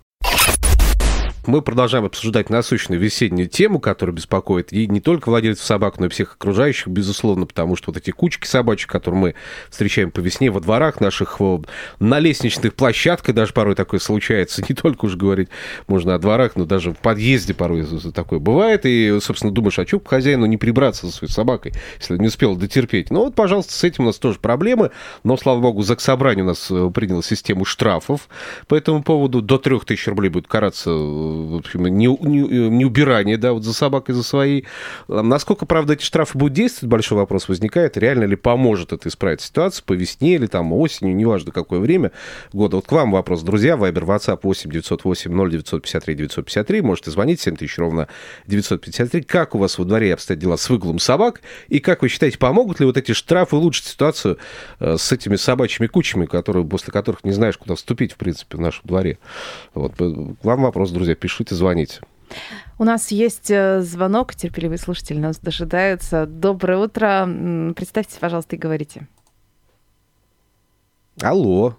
Мы 1.48 1.64
продолжаем 1.64 2.06
обсуждать 2.06 2.52
насущную 2.52 3.02
весеннюю 3.02 3.50
тему, 3.50 3.80
которая 3.80 4.16
беспокоит 4.16 4.72
и 4.72 4.86
не 4.86 5.02
только 5.02 5.30
владельцев 5.30 5.66
собак, 5.66 6.00
но 6.00 6.06
и 6.06 6.10
всех 6.10 6.34
окружающих, 6.36 6.88
безусловно, 6.88 7.48
потому 7.48 7.76
что 7.76 7.90
вот 7.92 7.98
эти 7.98 8.12
кучки 8.12 8.46
собачек, 8.46 8.92
которые 8.92 9.20
мы 9.20 9.36
встречаем 9.72 10.12
по 10.12 10.20
весне 10.20 10.52
во 10.52 10.60
дворах 10.60 11.02
наших, 11.02 11.40
на 12.00 12.20
лестничных 12.20 12.76
площадках 12.76 13.34
даже 13.34 13.54
порой 13.54 13.74
такое 13.74 14.00
случается, 14.00 14.64
не 14.70 14.76
только 14.76 15.06
уж 15.06 15.16
говорить 15.16 15.50
можно 15.88 16.14
о 16.14 16.20
дворах, 16.20 16.56
но 16.56 16.66
даже 16.66 16.92
в 16.92 16.98
подъезде 16.98 17.56
порой 17.56 17.88
такое 18.14 18.38
бывает, 18.38 18.86
и, 18.86 19.18
собственно, 19.20 19.52
думаешь, 19.52 19.80
а 19.80 19.88
что 19.88 20.00
хозяину 20.00 20.46
не 20.46 20.58
прибраться 20.58 21.08
за 21.08 21.12
своей 21.12 21.34
собакой, 21.34 21.74
если 22.00 22.18
не 22.18 22.28
успел 22.28 22.56
дотерпеть. 22.56 23.10
Ну 23.10 23.26
вот, 23.26 23.34
пожалуйста, 23.34 23.74
с 23.74 23.84
этим 23.84 24.04
у 24.04 24.08
нас 24.08 24.20
тоже 24.20 24.38
проблемы, 24.38 24.92
но, 25.24 25.38
слава 25.38 25.60
богу, 25.60 25.82
Заксобрание 25.82 26.44
у 26.44 26.48
нас 26.48 26.70
э, 26.70 26.92
приняло 26.94 27.24
систему 27.24 27.66
штрафов 27.66 28.30
по 28.68 28.76
этому 28.76 29.02
поводу. 29.02 29.42
До 29.42 29.58
3000 29.58 30.10
рублей 30.10 30.30
будет 30.30 30.48
караться 30.48 30.92
э, 30.92 31.31
в 31.32 31.56
общем, 31.58 31.86
не, 31.86 32.08
не- 32.08 32.70
не 32.70 32.86
убирание, 32.86 33.38
да, 33.38 33.54
вот 33.54 33.64
за 33.64 33.74
собакой, 33.74 34.16
за 34.16 34.24
своей. 34.24 34.66
Насколько, 35.08 35.66
правда, 35.66 35.94
эти 35.94 36.04
штрафы 36.04 36.38
будут 36.38 36.54
действовать, 36.54 36.90
большой 36.92 37.18
вопрос 37.18 37.48
возникает. 37.48 37.98
Реально 37.98 38.26
ли 38.26 38.36
поможет 38.36 38.94
это 38.94 39.10
исправить 39.10 39.42
ситуацию 39.42 39.84
по 39.86 39.94
весне 39.94 40.36
или 40.36 40.48
там 40.48 40.74
осенью, 40.74 41.16
неважно 41.16 41.52
какое 41.52 41.80
время 41.80 42.12
года. 42.54 42.78
Вот 42.78 42.88
к 42.88 42.92
вам 42.92 43.12
вопрос, 43.12 43.42
друзья. 43.42 43.78
Вайбер, 43.78 44.04
WhatsApp 44.04 44.40
8 44.44 44.70
908 44.70 45.32
0953 45.32 46.16
953. 46.16 46.82
Можете 46.82 47.12
звонить 47.12 47.42
7000 47.42 47.78
ровно 47.78 48.08
953. 48.48 49.22
Как 49.24 49.56
у 49.56 49.58
вас 49.58 49.78
во 49.78 49.86
дворе 49.86 50.14
обстоят 50.14 50.40
дела 50.40 50.58
с 50.58 50.70
выгулом 50.70 51.00
собак? 51.00 51.42
И 51.70 51.80
как 51.80 52.02
вы 52.02 52.10
считаете, 52.10 52.38
помогут 52.38 52.80
ли 52.80 52.86
вот 52.86 52.98
эти 52.98 53.14
штрафы 53.14 53.56
улучшить 53.56 53.86
ситуацию 53.86 54.38
э, 54.80 54.98
с 54.98 55.12
этими 55.12 55.36
собачьими 55.36 55.88
кучами, 55.88 56.26
которые, 56.26 56.66
после 56.66 56.92
которых 56.92 57.24
не 57.24 57.32
знаешь, 57.32 57.58
куда 57.58 57.76
вступить, 57.76 58.14
в 58.14 58.18
принципе, 58.18 58.58
в 58.58 58.62
нашем 58.62 58.82
дворе? 58.86 59.18
Вот, 59.74 59.94
э, 60.00 60.14
к 60.42 60.44
вам 60.44 60.64
вопрос, 60.64 60.92
друзья, 60.92 61.16
пишите, 61.22 61.56
звоните. 61.56 62.02
У 62.78 62.84
нас 62.84 63.12
есть 63.12 63.52
э, 63.52 63.82
звонок, 63.82 64.36
терпеливые 64.36 64.78
слушатели 64.78 65.20
нас 65.20 65.38
дожидаются. 65.40 66.26
Доброе 66.26 66.80
утро. 66.80 67.28
Представьтесь, 67.76 68.18
пожалуйста, 68.18 68.56
и 68.56 68.60
говорите. 68.60 69.08
Алло. 71.22 71.78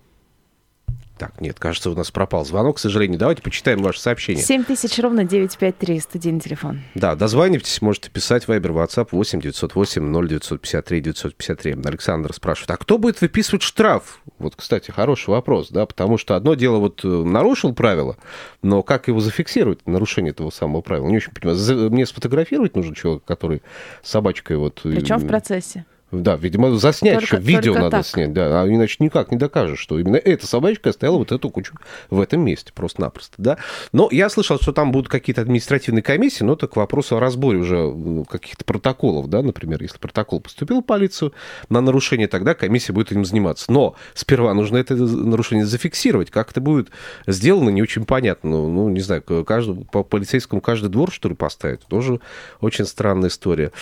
Так, 1.22 1.40
нет, 1.40 1.60
кажется, 1.60 1.88
у 1.88 1.94
нас 1.94 2.10
пропал 2.10 2.44
звонок, 2.44 2.78
к 2.78 2.80
сожалению. 2.80 3.16
Давайте 3.16 3.42
почитаем 3.42 3.80
ваше 3.80 4.00
сообщение. 4.00 4.42
7 4.42 4.64
тысяч 4.64 4.98
ровно 4.98 5.22
953, 5.22 6.00
студийный 6.00 6.40
телефон. 6.40 6.80
Да, 6.96 7.14
дозванивайтесь, 7.14 7.80
можете 7.80 8.10
писать 8.10 8.46
Viber, 8.46 8.72
WhatsApp 8.72 9.10
8 9.12 9.40
908 9.40 10.02
0953 10.28 11.00
953. 11.00 11.76
Александр 11.84 12.34
спрашивает, 12.34 12.72
а 12.72 12.76
кто 12.76 12.98
будет 12.98 13.20
выписывать 13.20 13.62
штраф? 13.62 14.20
Вот, 14.40 14.56
кстати, 14.56 14.90
хороший 14.90 15.30
вопрос, 15.30 15.68
да, 15.70 15.86
потому 15.86 16.18
что 16.18 16.34
одно 16.34 16.54
дело, 16.54 16.78
вот 16.78 17.04
э, 17.04 17.06
нарушил 17.06 17.72
правило, 17.72 18.16
но 18.62 18.82
как 18.82 19.06
его 19.06 19.20
зафиксировать, 19.20 19.86
нарушение 19.86 20.32
этого 20.32 20.50
самого 20.50 20.80
правила? 20.80 21.06
Не 21.06 21.18
очень 21.18 21.30
понимаю. 21.30 21.88
Мне 21.92 22.04
сфотографировать 22.04 22.74
нужен 22.74 22.94
человек, 22.94 23.22
который 23.24 23.62
с 24.02 24.10
собачкой 24.10 24.56
вот... 24.56 24.80
э, 24.82 24.96
Причем 24.96 25.18
в 25.18 25.28
процессе. 25.28 25.84
Да, 26.12 26.36
видимо, 26.36 26.76
заснять 26.76 27.20
Только- 27.20 27.36
еще, 27.36 27.44
видео 27.46 27.74
надо 27.74 27.90
так. 27.90 28.06
снять, 28.06 28.34
да, 28.34 28.62
а 28.62 28.68
иначе 28.68 28.96
никак 29.00 29.30
не 29.30 29.38
докажешь, 29.38 29.78
что 29.78 29.98
именно 29.98 30.16
эта 30.16 30.46
собачка 30.46 30.92
стояла 30.92 31.16
вот 31.16 31.32
эту 31.32 31.48
кучу 31.48 31.72
в 32.10 32.20
этом 32.20 32.42
месте, 32.42 32.70
просто-напросто, 32.74 33.34
да. 33.38 33.56
Но 33.92 34.08
я 34.10 34.28
слышал, 34.28 34.58
что 34.60 34.72
там 34.72 34.92
будут 34.92 35.08
какие-то 35.08 35.40
административные 35.40 36.02
комиссии, 36.02 36.44
но 36.44 36.52
это 36.52 36.68
к 36.68 36.76
вопросу 36.76 37.16
о 37.16 37.20
разборе 37.20 37.58
уже 37.58 38.24
каких-то 38.28 38.64
протоколов, 38.64 39.28
да, 39.28 39.40
например, 39.42 39.82
если 39.82 39.96
протокол 39.96 40.40
поступил 40.40 40.82
в 40.82 40.84
полицию 40.84 41.32
на 41.70 41.80
нарушение, 41.80 42.28
тогда 42.28 42.54
комиссия 42.54 42.92
будет 42.92 43.10
этим 43.10 43.24
заниматься. 43.24 43.72
Но 43.72 43.94
сперва 44.12 44.52
нужно 44.52 44.76
это 44.76 44.94
нарушение 44.94 45.64
зафиксировать, 45.64 46.30
как 46.30 46.50
это 46.50 46.60
будет 46.60 46.90
сделано, 47.26 47.70
не 47.70 47.80
очень 47.80 48.04
понятно. 48.04 48.50
Ну, 48.50 48.68
ну, 48.68 48.88
не 48.90 49.00
знаю, 49.00 49.22
каждому, 49.22 49.84
по 49.84 50.02
полицейскому 50.02 50.60
каждый 50.60 50.90
двор, 50.90 51.10
что 51.10 51.30
ли, 51.30 51.34
поставить, 51.34 51.80
тоже 51.86 52.20
очень 52.60 52.84
странная 52.84 53.30
история. 53.30 53.72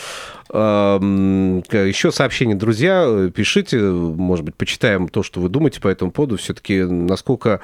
Еще 0.50 2.12
сообщение, 2.21 2.55
друзья, 2.55 3.03
э, 3.07 3.31
пишите, 3.35 3.79
может 3.81 4.45
быть, 4.45 4.55
почитаем 4.55 5.09
то, 5.09 5.23
что 5.23 5.41
вы 5.41 5.49
думаете 5.49 5.81
по 5.81 5.89
этому 5.89 6.11
поводу. 6.11 6.37
Все-таки 6.37 6.83
насколько, 6.83 7.61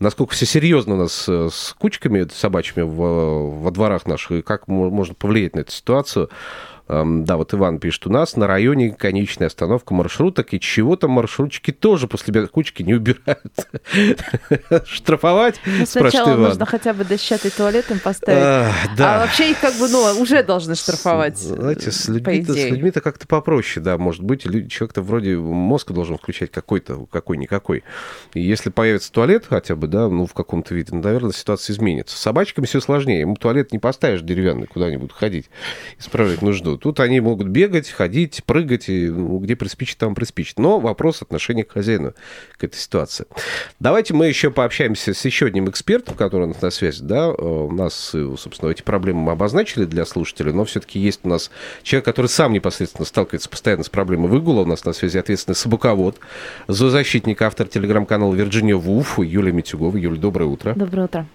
насколько 0.00 0.32
все 0.32 0.46
серьезно 0.46 0.94
у 0.94 0.96
нас 0.96 1.26
э, 1.28 1.50
с 1.52 1.74
кучками 1.78 2.26
собачьими 2.32 2.84
в- 2.84 3.60
во 3.60 3.70
дворах 3.70 4.06
наших, 4.06 4.30
и 4.30 4.40
как 4.40 4.66
мо- 4.66 4.88
можно 4.88 5.14
повлиять 5.14 5.54
на 5.54 5.60
эту 5.60 5.72
ситуацию. 5.72 6.30
Эм, 6.88 7.24
Да, 7.24 7.36
вот 7.36 7.52
Иван 7.52 7.78
пишет, 7.78 8.06
у 8.06 8.10
нас 8.10 8.36
на 8.36 8.46
районе 8.46 8.90
конечная 8.90 9.48
остановка 9.48 9.92
маршруток, 9.92 10.54
и 10.54 10.60
чего-то 10.60 11.06
маршрутчики 11.08 11.70
тоже 11.70 12.08
после 12.08 12.32
бе- 12.32 12.46
кучки 12.46 12.82
не 12.82 12.94
убирают. 12.94 13.52
Штрафовать? 14.86 15.60
Ну, 15.66 15.86
сначала 15.86 16.34
нужно 16.36 16.66
хотя 16.66 16.94
бы 16.94 17.04
дощатый 17.04 17.50
туалет 17.50 17.90
им 17.90 17.98
поставить. 17.98 18.42
А. 18.42 18.72
А 18.98 19.18
вообще 19.20 19.50
их 19.50 19.60
как 19.60 19.74
бы, 19.74 19.88
ну, 19.88 20.20
уже 20.20 20.42
должны 20.42 20.74
штрафовать. 20.74 21.38
Знаете, 21.38 21.90
с 21.90 22.08
людьми-то, 22.08 23.00
как-то 23.00 23.26
попроще, 23.26 23.84
да, 23.84 23.98
может 23.98 24.22
быть, 24.22 24.42
человек-то 24.42 25.02
вроде 25.02 25.36
мозг 25.36 25.92
должен 25.92 26.16
включать 26.16 26.50
какой-то, 26.50 27.06
какой-никакой. 27.10 27.84
И 28.34 28.40
если 28.40 28.70
появится 28.70 29.12
туалет 29.12 29.44
хотя 29.48 29.76
бы, 29.76 29.88
да, 29.88 30.08
ну, 30.08 30.26
в 30.26 30.32
каком-то 30.32 30.74
виде, 30.74 30.88
ну, 30.92 31.02
наверное, 31.02 31.32
ситуация 31.32 31.74
изменится. 31.74 32.16
С 32.16 32.20
собачками 32.20 32.66
все 32.66 32.80
сложнее. 32.80 33.20
Ему 33.20 33.36
туалет 33.36 33.72
не 33.72 33.78
поставишь 33.78 34.22
деревянный 34.22 34.66
куда-нибудь 34.66 35.12
ходить, 35.12 35.50
исправлять 35.98 36.42
нужду. 36.42 36.77
Тут 36.78 37.00
они 37.00 37.20
могут 37.20 37.48
бегать, 37.48 37.90
ходить, 37.90 38.42
прыгать, 38.44 38.88
и 38.88 39.08
ну, 39.08 39.38
где 39.38 39.56
приспичит, 39.56 39.98
там 39.98 40.14
приспичит. 40.14 40.58
Но 40.58 40.78
вопрос 40.78 41.22
отношения 41.22 41.64
к 41.64 41.72
хозяину 41.72 42.14
к 42.56 42.64
этой 42.64 42.76
ситуации. 42.76 43.26
Давайте 43.80 44.14
мы 44.14 44.26
еще 44.26 44.50
пообщаемся 44.50 45.14
с 45.14 45.24
еще 45.24 45.46
одним 45.46 45.68
экспертом, 45.68 46.16
который 46.16 46.44
у 46.44 46.48
нас 46.48 46.62
на 46.62 46.70
связи. 46.70 47.02
Да? 47.02 47.30
У 47.30 47.70
нас, 47.72 48.14
собственно, 48.38 48.70
эти 48.70 48.82
проблемы 48.82 49.20
мы 49.20 49.32
обозначили 49.32 49.84
для 49.84 50.04
слушателей, 50.04 50.52
но 50.52 50.64
все-таки 50.64 50.98
есть 50.98 51.20
у 51.24 51.28
нас 51.28 51.50
человек, 51.82 52.04
который 52.04 52.26
сам 52.26 52.52
непосредственно 52.52 53.04
сталкивается 53.06 53.48
постоянно 53.48 53.84
с 53.84 53.88
проблемой 53.88 54.30
выгула. 54.30 54.62
У 54.62 54.66
нас 54.66 54.84
на 54.84 54.92
связи 54.92 55.18
ответственный 55.18 55.56
собаковод, 55.56 56.18
зоозащитник, 56.68 57.42
автор 57.42 57.66
телеграм-канала 57.66 58.34
Вирджиния 58.34 58.76
Вуф, 58.76 59.18
Юлия 59.18 59.52
Митюгова. 59.52 59.96
Юля, 59.96 60.18
доброе 60.20 60.46
утро. 60.46 60.74
Доброе 60.74 61.04
утро. 61.04 61.26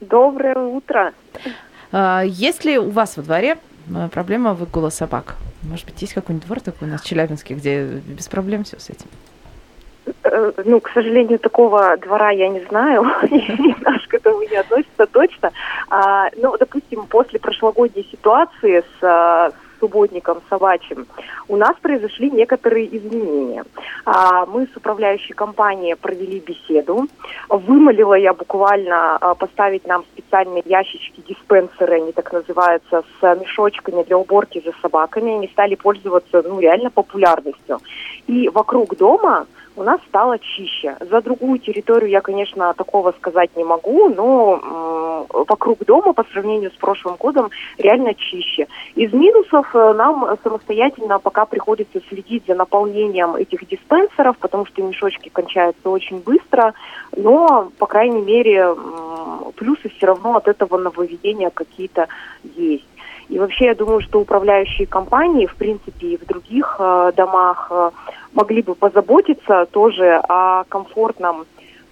Доброе 0.00 0.56
утро. 0.56 1.12
А, 1.92 2.22
Есть 2.24 2.64
ли 2.64 2.78
у 2.78 2.90
вас 2.90 3.16
во 3.16 3.22
дворе 3.22 3.50
э, 3.50 3.56
проблема 4.12 4.54
выгула 4.54 4.90
собак? 4.90 5.36
Может 5.62 5.86
быть, 5.86 6.00
есть 6.00 6.14
какой-нибудь 6.14 6.46
двор 6.46 6.60
такой 6.60 6.88
у 6.88 6.90
нас 6.90 7.02
в 7.02 7.06
Челябинске, 7.06 7.54
где 7.54 7.84
без 7.84 8.28
проблем 8.28 8.64
все 8.64 8.78
с 8.78 8.90
этим? 8.90 9.06
Э, 10.22 10.52
Ну, 10.64 10.80
к 10.80 10.90
сожалению, 10.90 11.38
такого 11.38 11.96
двора 11.96 12.30
я 12.30 12.48
не 12.48 12.60
знаю, 12.60 13.02
наш 13.84 14.06
к 14.06 14.14
этому 14.14 14.42
не 14.42 14.56
относится 14.56 15.06
точно. 15.06 15.52
А, 15.88 16.28
ну, 16.36 16.56
допустим, 16.58 17.06
после 17.06 17.38
прошлогодней 17.38 18.06
ситуации 18.10 18.80
с, 18.80 19.02
а, 19.02 19.50
с 19.50 19.69
субботником 19.80 20.42
собачьим 20.48 21.06
у 21.48 21.56
нас 21.56 21.76
произошли 21.82 22.30
некоторые 22.30 22.86
изменения. 22.96 23.64
А, 24.04 24.46
мы 24.46 24.68
с 24.72 24.76
управляющей 24.76 25.34
компанией 25.34 25.96
провели 25.96 26.38
беседу. 26.38 27.08
Вымолила 27.48 28.14
я 28.14 28.32
буквально 28.32 29.16
а, 29.16 29.34
поставить 29.34 29.86
нам 29.86 30.04
специальные 30.12 30.62
ящички, 30.64 31.22
диспенсеры, 31.26 31.96
они 31.96 32.12
так 32.12 32.32
называются, 32.32 33.02
с 33.20 33.34
мешочками 33.40 34.04
для 34.04 34.16
уборки 34.16 34.62
за 34.64 34.72
собаками. 34.80 35.34
Они 35.34 35.48
стали 35.48 35.74
пользоваться, 35.74 36.42
ну, 36.42 36.60
реально 36.60 36.90
популярностью. 36.90 37.80
И 38.28 38.48
вокруг 38.48 38.96
дома 38.96 39.46
у 39.76 39.82
нас 39.82 40.00
стало 40.08 40.38
чище. 40.38 40.96
За 41.00 41.20
другую 41.20 41.58
территорию 41.58 42.10
я, 42.10 42.20
конечно, 42.20 42.74
такого 42.74 43.12
сказать 43.12 43.50
не 43.56 43.64
могу, 43.64 44.08
но 44.08 44.60
м, 44.62 45.44
вокруг 45.48 45.84
дома 45.84 46.12
по 46.12 46.24
сравнению 46.32 46.70
с 46.70 46.74
прошлым 46.74 47.16
годом 47.16 47.50
реально 47.78 48.14
чище. 48.14 48.66
Из 48.94 49.12
минусов 49.12 49.74
э, 49.74 49.92
нам 49.94 50.36
самостоятельно 50.42 51.18
пока 51.18 51.46
приходится 51.46 52.00
следить 52.08 52.44
за 52.46 52.54
наполнением 52.54 53.36
этих 53.36 53.66
диспенсеров, 53.68 54.36
потому 54.38 54.66
что 54.66 54.82
мешочки 54.82 55.28
кончаются 55.28 55.88
очень 55.88 56.18
быстро, 56.18 56.74
но, 57.16 57.70
по 57.78 57.86
крайней 57.86 58.22
мере, 58.22 58.58
м, 58.58 59.52
плюсы 59.56 59.88
все 59.88 60.06
равно 60.06 60.36
от 60.36 60.48
этого 60.48 60.78
нововведения 60.78 61.50
какие-то 61.50 62.08
есть. 62.42 62.86
И 63.30 63.38
вообще 63.38 63.66
я 63.66 63.74
думаю, 63.76 64.00
что 64.00 64.20
управляющие 64.20 64.86
компании, 64.88 65.46
в 65.46 65.54
принципе, 65.54 66.08
и 66.08 66.16
в 66.16 66.26
других 66.26 66.76
э, 66.80 67.12
домах 67.16 67.68
э, 67.70 67.90
могли 68.32 68.60
бы 68.60 68.74
позаботиться 68.74 69.66
тоже 69.70 70.20
о 70.28 70.64
комфортном 70.64 71.46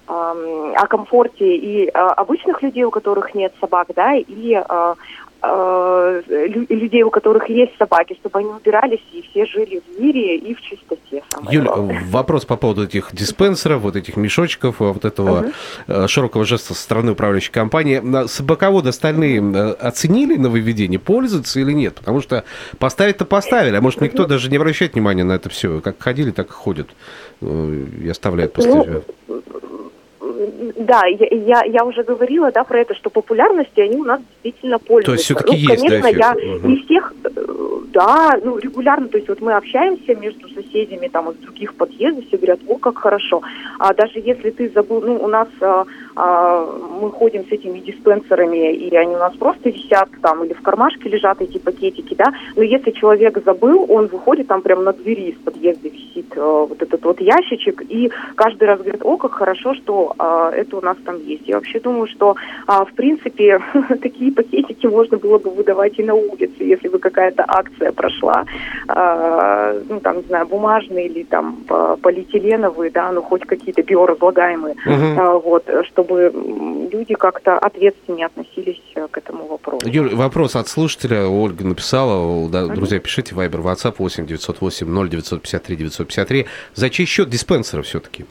эм, 0.08 0.74
о 0.74 0.86
комфорте 0.88 1.56
и 1.56 1.86
э, 1.86 1.90
обычных 1.92 2.60
людей, 2.62 2.82
у 2.82 2.90
которых 2.90 3.36
нет 3.36 3.52
собак, 3.60 3.88
да, 3.94 4.16
и 4.16 4.54
э, 4.54 4.94
э, 5.42 6.22
лю- 6.48 6.66
людей, 6.68 7.02
у 7.02 7.10
которых 7.10 7.48
есть 7.48 7.72
собаки, 7.78 8.16
чтобы 8.20 8.38
они 8.40 8.48
убирались 8.48 9.00
и 9.12 9.22
все 9.30 9.46
жили 9.46 9.80
в 9.86 10.00
мире 10.00 10.36
и 10.36 10.54
в 10.54 10.60
чистоте. 10.60 11.22
Юль, 11.50 11.64
главное. 11.64 12.02
вопрос 12.08 12.44
по 12.44 12.56
поводу 12.56 12.84
этих 12.84 13.10
диспенсеров, 13.14 13.82
вот 13.82 13.96
этих 13.96 14.16
мешочков, 14.16 14.76
вот 14.80 15.04
этого 15.04 15.46
э, 15.86 16.06
широкого 16.08 16.44
жеста 16.44 16.74
со 16.74 16.82
стороны 16.82 17.12
управляющей 17.12 17.52
компании. 17.52 17.98
На- 17.98 18.26
Собаководы 18.28 18.88
остальные 18.90 19.40
э, 19.42 19.70
оценили 19.72 20.36
нововведение, 20.36 20.98
пользуются 20.98 21.60
или 21.60 21.72
нет? 21.72 21.94
Потому 21.96 22.20
что 22.20 22.44
поставить-то 22.78 23.24
поставили, 23.24 23.76
а 23.76 23.80
может 23.80 24.00
никто 24.00 24.26
даже 24.26 24.50
не 24.50 24.56
обращает 24.56 24.94
внимания 24.94 25.24
на 25.24 25.32
это 25.32 25.48
все. 25.48 25.80
Как 25.80 26.00
ходили, 26.02 26.30
так 26.30 26.48
и 26.48 26.52
ходят. 26.52 26.88
Э, 27.40 27.84
И 28.02 28.08
оставляют 28.08 28.52
после 28.52 28.74
Ну, 28.74 28.84
себя. 28.84 29.00
Да, 30.88 31.02
я, 31.04 31.26
я, 31.30 31.64
я 31.64 31.84
уже 31.84 32.02
говорила, 32.02 32.50
да, 32.50 32.64
про 32.64 32.80
это, 32.80 32.94
что 32.94 33.10
популярностью 33.10 33.84
они 33.84 33.96
у 33.98 34.04
нас 34.04 34.20
действительно 34.42 34.78
пользуются. 34.78 35.22
всё-таки 35.22 35.52
ну, 35.52 35.58
есть, 35.58 35.82
да, 35.82 35.88
конечно, 35.88 36.08
эффект? 36.08 36.18
я 36.18 36.56
Мгм. 36.56 36.68
не 36.68 36.76
всех, 36.82 37.12
да, 37.92 38.38
ну, 38.42 38.56
регулярно, 38.56 39.08
то 39.08 39.18
есть 39.18 39.28
вот 39.28 39.40
мы 39.42 39.52
общаемся 39.52 40.14
между 40.14 40.48
соседями 40.48 41.08
там 41.08 41.30
из 41.30 41.36
других 41.36 41.74
подъездов, 41.74 42.24
все 42.26 42.36
говорят, 42.38 42.60
о, 42.66 42.76
как 42.76 42.98
хорошо. 42.98 43.42
А 43.78 43.92
даже 43.92 44.18
если 44.20 44.50
ты 44.50 44.70
забыл, 44.70 45.02
ну, 45.02 45.16
у 45.16 45.26
нас 45.26 45.48
а, 45.60 45.84
а, 46.16 46.64
мы 47.00 47.10
ходим 47.10 47.44
с 47.46 47.52
этими 47.52 47.80
диспенсерами, 47.80 48.72
и 48.72 48.94
они 48.96 49.14
у 49.14 49.18
нас 49.18 49.34
просто 49.36 49.70
висят 49.70 50.08
там, 50.22 50.44
или 50.44 50.52
в 50.52 50.62
кармашке 50.62 51.08
лежат 51.08 51.40
эти 51.42 51.58
пакетики, 51.58 52.14
да, 52.14 52.32
но 52.56 52.62
если 52.62 52.92
человек 52.92 53.42
забыл, 53.44 53.84
он 53.88 54.06
выходит, 54.06 54.46
там 54.46 54.62
прямо 54.62 54.82
на 54.82 54.92
двери 54.92 55.30
из 55.30 55.38
подъезда 55.38 55.88
висит 55.88 56.32
э, 56.34 56.40
вот 56.40 56.80
этот 56.80 57.04
вот 57.04 57.20
ящичек, 57.20 57.82
и 57.88 58.10
каждый 58.36 58.64
раз 58.64 58.80
говорит, 58.80 59.02
о, 59.04 59.16
как 59.16 59.32
хорошо, 59.32 59.74
что 59.74 60.14
а, 60.18 60.50
это 60.50 60.77
у 60.78 60.80
нас 60.80 60.96
там 61.04 61.16
есть. 61.24 61.46
Я 61.46 61.56
вообще 61.56 61.80
думаю, 61.80 62.06
что, 62.06 62.36
а, 62.66 62.84
в 62.84 62.92
принципе, 62.94 63.60
такие 64.02 64.32
пакетики 64.32 64.86
можно 64.86 65.18
было 65.18 65.38
бы 65.38 65.50
выдавать 65.50 65.98
и 65.98 66.02
на 66.04 66.14
улице, 66.14 66.54
если 66.60 66.88
бы 66.88 66.98
какая-то 66.98 67.44
акция 67.46 67.92
прошла, 67.92 68.44
а, 68.88 69.74
ну, 69.88 70.00
там, 70.00 70.18
не 70.18 70.22
знаю, 70.24 70.46
бумажные 70.46 71.06
или 71.06 71.22
там 71.24 71.56
по- 71.68 71.96
полиэтиленовые, 71.96 72.90
да, 72.90 73.12
ну, 73.12 73.22
хоть 73.22 73.42
какие-то 73.44 73.82
биоразлагаемые, 73.82 74.74
Мгм. 74.86 75.18
а, 75.20 75.38
вот, 75.38 75.64
чтобы 75.88 76.32
люди 76.92 77.14
как-то 77.14 77.58
ответственнее 77.58 78.26
относились 78.26 78.80
э, 78.94 79.06
к 79.10 79.18
этому 79.18 79.46
вопросу. 79.46 79.86
Юль, 79.88 80.14
вопрос 80.14 80.56
от 80.56 80.68
слушателя. 80.68 81.26
Ольга 81.26 81.64
написала. 81.64 82.48
Да, 82.48 82.66
друзья, 82.66 82.98
пишите 83.00 83.34
Viber, 83.34 83.62
WhatsApp 83.62 83.94
8 83.98 84.26
908 84.26 84.86
0953 85.08 85.76
953. 85.76 86.46
За 86.74 86.90
чей 86.90 87.06
счет 87.06 87.28
диспенсера 87.28 87.82
все-таки? 87.82 88.24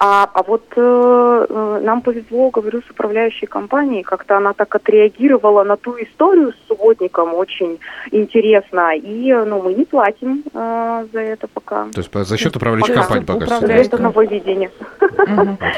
А, 0.00 0.28
а 0.32 0.42
вот 0.44 0.62
э, 0.76 1.46
э, 1.48 1.80
нам 1.82 2.02
повезло, 2.02 2.50
говорю, 2.50 2.82
с 2.86 2.90
управляющей 2.90 3.48
компанией, 3.48 4.04
как-то 4.04 4.36
она 4.36 4.52
так 4.52 4.72
отреагировала 4.74 5.64
на 5.64 5.76
ту 5.76 5.96
историю 6.00 6.52
с 6.52 6.68
субботником, 6.68 7.34
очень 7.34 7.80
интересно, 8.12 8.94
и 8.96 9.30
э, 9.32 9.44
ну, 9.44 9.60
мы 9.60 9.74
не 9.74 9.84
платим 9.84 10.44
э, 10.54 11.06
за 11.12 11.20
это 11.20 11.48
пока. 11.48 11.86
То 11.92 11.98
есть 11.98 12.10
по- 12.10 12.22
за 12.24 12.36
счет 12.36 12.54
управляющей 12.54 12.94
Пока 12.94 13.06
компании 13.08 13.24
пока 13.26 13.46
что. 13.46 13.56
управляет. 13.56 13.86
Это 13.88 13.98
нововведение. 13.98 14.70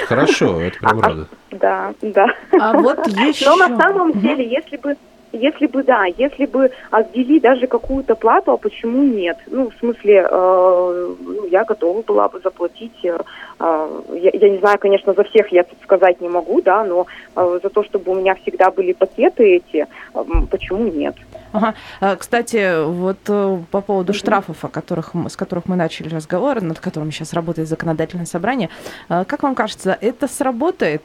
Хорошо, 0.07 0.61
это 0.61 0.79
прям 0.79 0.99
А- 0.99 1.03
рада. 1.03 1.27
Да, 1.53 1.95
да. 2.03 2.27
А 2.61 2.73
вот 2.79 3.07
еще... 3.07 3.47
Но 3.57 3.57
на 3.69 3.79
самом 3.81 4.13
деле, 4.21 4.47
если 4.49 4.77
бы 4.77 4.97
если 5.33 5.67
бы, 5.67 5.83
да, 5.83 6.05
если 6.07 6.47
бы 6.47 6.71
отвели 6.91 7.41
даже 7.41 7.67
какую-то 7.67 8.15
плату, 8.15 8.53
а 8.53 8.57
почему 8.57 9.03
нет? 9.03 9.39
Ну, 9.47 9.71
в 9.71 9.75
смысле, 9.79 10.27
э, 10.29 11.15
ну, 11.21 11.47
я 11.47 11.65
готова 11.65 12.03
была 12.03 12.29
бы 12.29 12.41
заплатить, 12.41 13.05
э, 13.05 13.19
э, 13.61 14.01
я, 14.15 14.31
я 14.33 14.49
не 14.49 14.59
знаю, 14.59 14.79
конечно, 14.79 15.15
за 15.15 15.25
всех 15.25 15.53
я 15.53 15.63
тут 15.63 15.79
сказать 15.83 16.21
не 16.21 16.29
могу, 16.29 16.61
да, 16.63 16.85
но 16.85 17.07
э, 17.37 17.61
за 17.63 17.71
то, 17.71 17.85
чтобы 17.85 18.13
у 18.13 18.15
меня 18.17 18.35
всегда 18.35 18.71
были 18.71 18.93
пакеты 18.93 19.57
эти, 19.57 19.87
э, 20.15 20.25
почему 20.51 20.89
нет? 20.89 21.15
Ага. 21.53 21.75
А, 22.01 22.17
Кстати, 22.17 22.85
вот 22.85 23.19
э, 23.29 23.59
по 23.71 23.81
поводу 23.81 24.13
штрафов, 24.13 24.65
о 24.65 24.69
которых, 24.69 25.13
с 25.29 25.37
которых 25.37 25.67
мы 25.67 25.77
начали 25.77 26.09
разговор, 26.09 26.61
над 26.61 26.81
которыми 26.81 27.11
сейчас 27.11 27.33
работает 27.33 27.69
законодательное 27.69 28.27
собрание, 28.27 28.69
а, 29.09 29.25
как 29.25 29.43
вам 29.43 29.55
кажется, 29.55 29.97
это 30.01 30.29
сработает? 30.29 31.03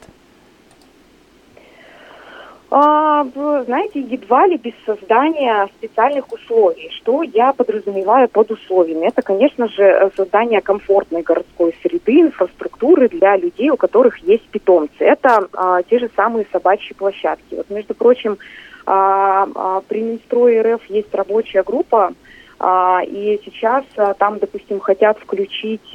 А, 2.68 3.24
знаете, 3.64 4.00
едва 4.00 4.46
ли 4.46 4.56
без 4.56 4.72
создания 4.84 5.68
специальных 5.78 6.32
условий. 6.32 6.90
Что 6.90 7.22
я 7.22 7.52
подразумеваю 7.52 8.28
под 8.28 8.50
условиями? 8.50 9.06
Это, 9.06 9.22
конечно 9.22 9.68
же, 9.68 10.10
создание 10.16 10.60
комфортной 10.60 11.22
городской 11.22 11.74
среды, 11.82 12.22
инфраструктуры 12.22 13.08
для 13.08 13.36
людей, 13.36 13.70
у 13.70 13.76
которых 13.76 14.18
есть 14.18 14.48
питомцы. 14.48 14.96
Это 14.98 15.48
а, 15.52 15.82
те 15.84 16.00
же 16.00 16.10
самые 16.16 16.46
собачьи 16.50 16.94
площадки. 16.94 17.54
Вот, 17.54 17.70
между 17.70 17.94
прочим, 17.94 18.36
а, 18.84 19.48
а, 19.54 19.80
при 19.86 20.02
Минстрое 20.02 20.62
РФ 20.74 20.84
есть 20.88 21.14
рабочая 21.14 21.62
группа, 21.62 22.14
а, 22.58 23.00
и 23.06 23.40
сейчас 23.44 23.84
а, 23.96 24.14
там, 24.14 24.38
допустим, 24.38 24.80
хотят 24.80 25.18
включить 25.18 25.94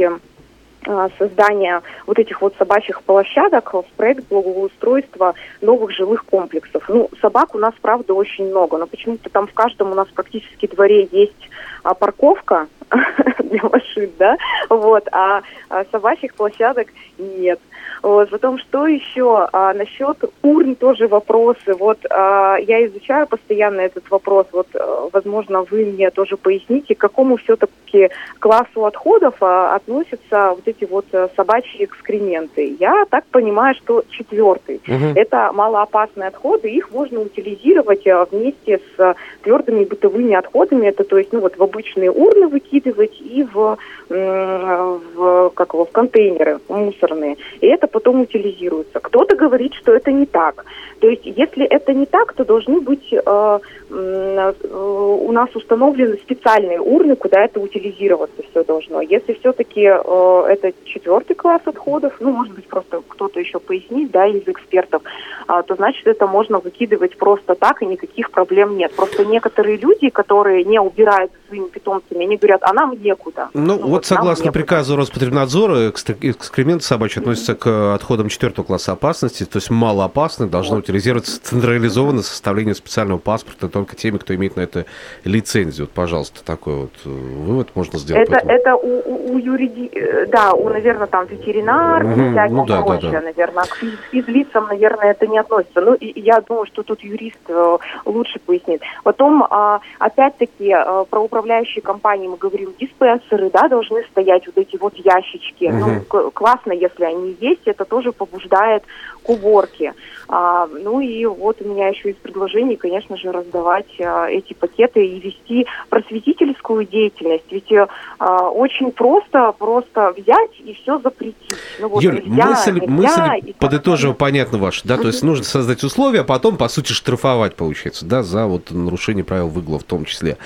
а, 0.87 1.09
создание 1.17 1.81
вот 2.07 2.17
этих 2.17 2.41
вот 2.41 2.55
собачьих 2.57 3.03
площадок 3.03 3.73
в 3.73 3.85
проект 3.97 4.27
благоустройства 4.29 5.35
новых 5.61 5.91
жилых 5.91 6.25
комплексов. 6.25 6.83
Ну, 6.87 7.09
собак 7.21 7.53
у 7.53 7.59
нас, 7.59 7.73
правда, 7.81 8.13
очень 8.13 8.49
много, 8.49 8.77
но 8.77 8.87
почему-то 8.87 9.29
там 9.29 9.47
в 9.47 9.53
каждом 9.53 9.91
у 9.91 9.95
нас 9.95 10.07
практически 10.07 10.67
дворе 10.67 11.07
есть 11.11 11.49
а, 11.83 11.93
парковка 11.93 12.67
для 13.39 13.61
машин, 13.63 14.11
да, 14.17 14.37
вот, 14.69 15.07
а, 15.11 15.41
а 15.69 15.85
собачьих 15.91 16.33
площадок 16.33 16.87
нет. 17.19 17.59
Вот, 18.01 18.29
потом, 18.31 18.57
что 18.57 18.87
еще? 18.87 19.47
А, 19.53 19.73
насчет 19.73 20.17
урн 20.41 20.75
тоже 20.75 21.07
вопросы. 21.07 21.73
Вот 21.77 21.99
а, 22.09 22.57
я 22.57 22.85
изучаю 22.87 23.27
постоянно 23.27 23.81
этот 23.81 24.09
вопрос. 24.09 24.47
Вот, 24.51 24.67
а, 24.73 25.09
возможно, 25.13 25.63
вы 25.69 25.85
мне 25.85 26.09
тоже 26.09 26.35
поясните, 26.35 26.95
к 26.95 26.97
какому 26.97 27.37
все-таки 27.37 28.09
классу 28.39 28.85
отходов 28.85 29.35
а, 29.41 29.75
относятся 29.75 30.51
вот 30.51 30.63
эти 30.65 30.85
вот 30.85 31.05
а, 31.13 31.29
собачьи 31.35 31.85
экскременты. 31.85 32.75
Я 32.79 33.05
так 33.09 33.25
понимаю, 33.25 33.75
что 33.75 34.03
четвертый. 34.09 34.81
Мгм. 34.87 35.13
Это 35.15 35.51
малоопасные 35.53 36.29
отходы, 36.29 36.69
их 36.69 36.91
можно 36.91 37.19
утилизировать 37.19 38.07
а, 38.07 38.25
вместе 38.31 38.79
с 38.97 39.15
твердыми 39.43 39.85
бытовыми 39.85 40.33
отходами. 40.33 40.87
Это 40.87 41.03
то 41.03 41.19
есть, 41.19 41.31
ну 41.33 41.41
вот 41.41 41.55
в 41.55 41.61
обычные 41.61 42.09
урны 42.09 42.47
выкидывать 42.47 43.21
и 43.21 43.43
в, 43.43 43.77
в, 44.09 45.49
как 45.53 45.73
его, 45.73 45.85
в 45.85 45.91
контейнеры 45.91 46.59
мусорные. 46.67 47.37
И 47.59 47.67
это 47.67 47.90
потом 47.91 48.21
утилизируется. 48.21 48.99
Кто-то 48.99 49.35
говорит, 49.35 49.73
что 49.73 49.93
это 49.93 50.11
не 50.11 50.25
так. 50.25 50.65
То 50.99 51.07
есть, 51.09 51.25
если 51.25 51.65
это 51.65 51.93
не 51.93 52.05
так, 52.05 52.33
то 52.33 52.45
должны 52.45 52.81
быть 52.81 53.11
э, 53.11 53.59
у 53.91 55.31
нас 55.31 55.49
установлены 55.53 56.17
специальные 56.17 56.79
урны, 56.79 57.15
куда 57.15 57.43
это 57.43 57.59
утилизироваться 57.59 58.41
все 58.49 58.63
должно. 58.63 59.01
Если 59.01 59.33
все-таки 59.33 59.81
э, 59.81 60.45
это 60.49 60.73
четвертый 60.85 61.35
класс 61.35 61.61
отходов, 61.65 62.13
ну, 62.19 62.31
может 62.31 62.53
быть, 62.53 62.67
просто 62.67 63.01
кто-то 63.07 63.39
еще 63.39 63.59
пояснит, 63.59 64.11
да, 64.11 64.27
из 64.27 64.47
экспертов, 64.47 65.01
а, 65.47 65.63
то 65.63 65.75
значит 65.75 66.07
это 66.07 66.27
можно 66.27 66.59
выкидывать 66.59 67.17
просто 67.17 67.55
так, 67.55 67.81
и 67.81 67.85
никаких 67.85 68.31
проблем 68.31 68.77
нет. 68.77 68.93
Просто 68.95 69.25
некоторые 69.25 69.77
люди, 69.77 70.09
которые 70.09 70.63
не 70.63 70.79
убирают 70.79 71.31
за 71.31 71.47
своими 71.49 71.67
питомцами, 71.67 72.25
они 72.25 72.37
говорят, 72.37 72.61
а 72.63 72.73
нам 72.73 72.95
некуда. 73.01 73.49
Ну, 73.53 73.77
вот 73.77 73.91
нам 73.91 74.03
согласно 74.03 74.45
некуда. 74.45 74.59
приказу 74.59 74.95
Роспотребнадзора, 74.95 75.89
экскременты 75.89 76.85
собачьи 76.85 77.21
относятся 77.21 77.55
к 77.55 77.93
отходам 77.95 78.29
четвертого 78.29 78.65
класса 78.65 78.93
опасности, 78.93 79.43
то 79.43 79.57
есть 79.57 79.69
малоопасны, 79.69 80.47
должны 80.47 80.77
утилизироваться 80.77 81.43
централизованно 81.43 82.21
составлением 82.21 82.75
специального 82.75 83.19
паспорта 83.19 83.67
только 83.81 83.95
теми, 83.95 84.17
кто 84.17 84.35
имеет 84.35 84.55
на 84.55 84.61
это 84.61 84.85
лицензию. 85.25 85.87
Вот, 85.87 85.93
пожалуйста, 85.93 86.45
такой 86.45 86.75
вот 86.75 86.91
э, 87.05 87.09
вывод 87.09 87.69
можно 87.75 87.97
сделать. 87.97 88.29
Это, 88.29 88.37
это 88.47 88.75
у, 88.75 89.01
у, 89.05 89.33
у 89.33 89.37
юриди... 89.39 89.89
э, 89.91 90.27
да, 90.27 90.53
у, 90.53 90.69
наверное, 90.69 91.07
там 91.07 91.25
ветеринар, 91.25 92.03
Мгм, 92.03 92.31
всякое 92.33 92.49
ну 92.49 92.65
да, 92.67 92.77
да, 92.77 92.83
прочее, 92.83 93.11
да. 93.11 93.21
наверное. 93.21 93.63
К 93.63 93.77
физ- 93.81 93.99
физлицам, 94.11 94.67
наверное, 94.67 95.11
это 95.11 95.25
не 95.25 95.39
относится. 95.39 95.81
Ну, 95.81 95.95
и 95.95 96.19
я 96.19 96.41
думаю, 96.41 96.67
что 96.67 96.83
тут 96.83 97.01
юрист 97.03 97.39
э, 97.47 97.77
лучше 98.05 98.39
пояснит. 98.39 98.81
Потом, 99.03 99.43
а, 99.49 99.79
опять-таки, 99.97 100.69
э, 100.69 101.05
про 101.09 101.19
управляющие 101.21 101.81
компании 101.81 102.27
мы 102.27 102.37
говорим, 102.37 102.73
диспенсеры, 102.79 103.49
да, 103.49 103.67
должны 103.67 104.03
стоять 104.11 104.45
вот 104.45 104.57
эти 104.57 104.77
вот 104.77 104.93
ящички. 104.97 105.65
Ну, 105.65 105.87
Мгм. 105.87 106.05
к- 106.07 106.31
классно, 106.33 106.71
если 106.73 107.03
они 107.05 107.35
есть, 107.41 107.61
это 107.65 107.85
тоже 107.85 108.11
побуждает 108.11 108.83
к 109.23 109.29
уборке. 109.29 109.93
А, 110.27 110.67
ну 110.67 110.99
и 110.99 111.25
вот 111.25 111.57
у 111.61 111.65
меня 111.67 111.87
еще 111.87 112.11
из 112.11 112.15
предложений, 112.17 112.75
конечно 112.75 113.17
же, 113.17 113.31
раздавать 113.31 113.70
а, 113.99 114.27
эти 114.29 114.53
пакеты 114.53 115.05
и 115.05 115.19
вести 115.19 115.67
просветительскую 115.89 116.85
деятельность. 116.85 117.45
Ведь 117.51 117.71
э, 117.71 117.87
а, 118.19 118.49
очень 118.49 118.91
просто 118.91 119.51
просто 119.57 120.13
взять 120.17 120.51
и 120.59 120.73
все 120.73 120.99
запретить. 120.99 121.35
Ну, 121.79 121.89
вот 121.89 122.03
Юль, 122.03 122.23
нельзя, 122.25 122.49
мысль, 122.49 122.73
нельзя, 122.73 122.87
мысль 122.87 123.47
и 123.47 123.57
далее. 123.61 124.13
понятно 124.13 124.57
ваша, 124.57 124.87
да, 124.87 124.97
то 124.97 125.07
есть 125.07 125.23
нужно 125.23 125.43
создать 125.43 125.83
условия, 125.83 126.21
а 126.21 126.23
потом, 126.23 126.57
по 126.57 126.67
сути, 126.67 126.91
штрафовать, 126.91 127.55
получается, 127.55 128.05
да, 128.05 128.23
за 128.23 128.45
вот 128.45 128.71
нарушение 128.71 129.23
правил 129.23 129.47
выгула 129.47 129.79
в 129.79 129.83
том 129.83 130.05
числе. 130.05 130.37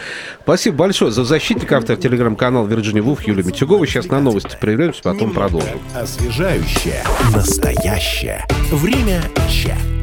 Спасибо 0.42 0.78
большое 0.78 1.12
за 1.12 1.24
защитник, 1.24 1.72
автор 1.72 1.96
телеграм-канала 1.96 2.68
Virginia 2.68 3.02
Woolf 3.02 3.20
Юлия 3.26 3.44
Митюгова. 3.44 3.86
Сейчас 3.88 4.08
на 4.08 4.20
новости 4.20 4.58
прервемся, 4.60 5.02
потом 5.04 5.32
продолжим. 5.34 5.80
Освежающее, 5.96 7.04
настоящее. 7.34 8.46
Время 8.72 9.22
чек. 9.50 9.95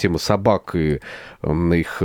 Тема 0.00 0.18
собак 0.18 0.74
и 0.74 1.00
м, 1.42 1.74
их 1.74 2.02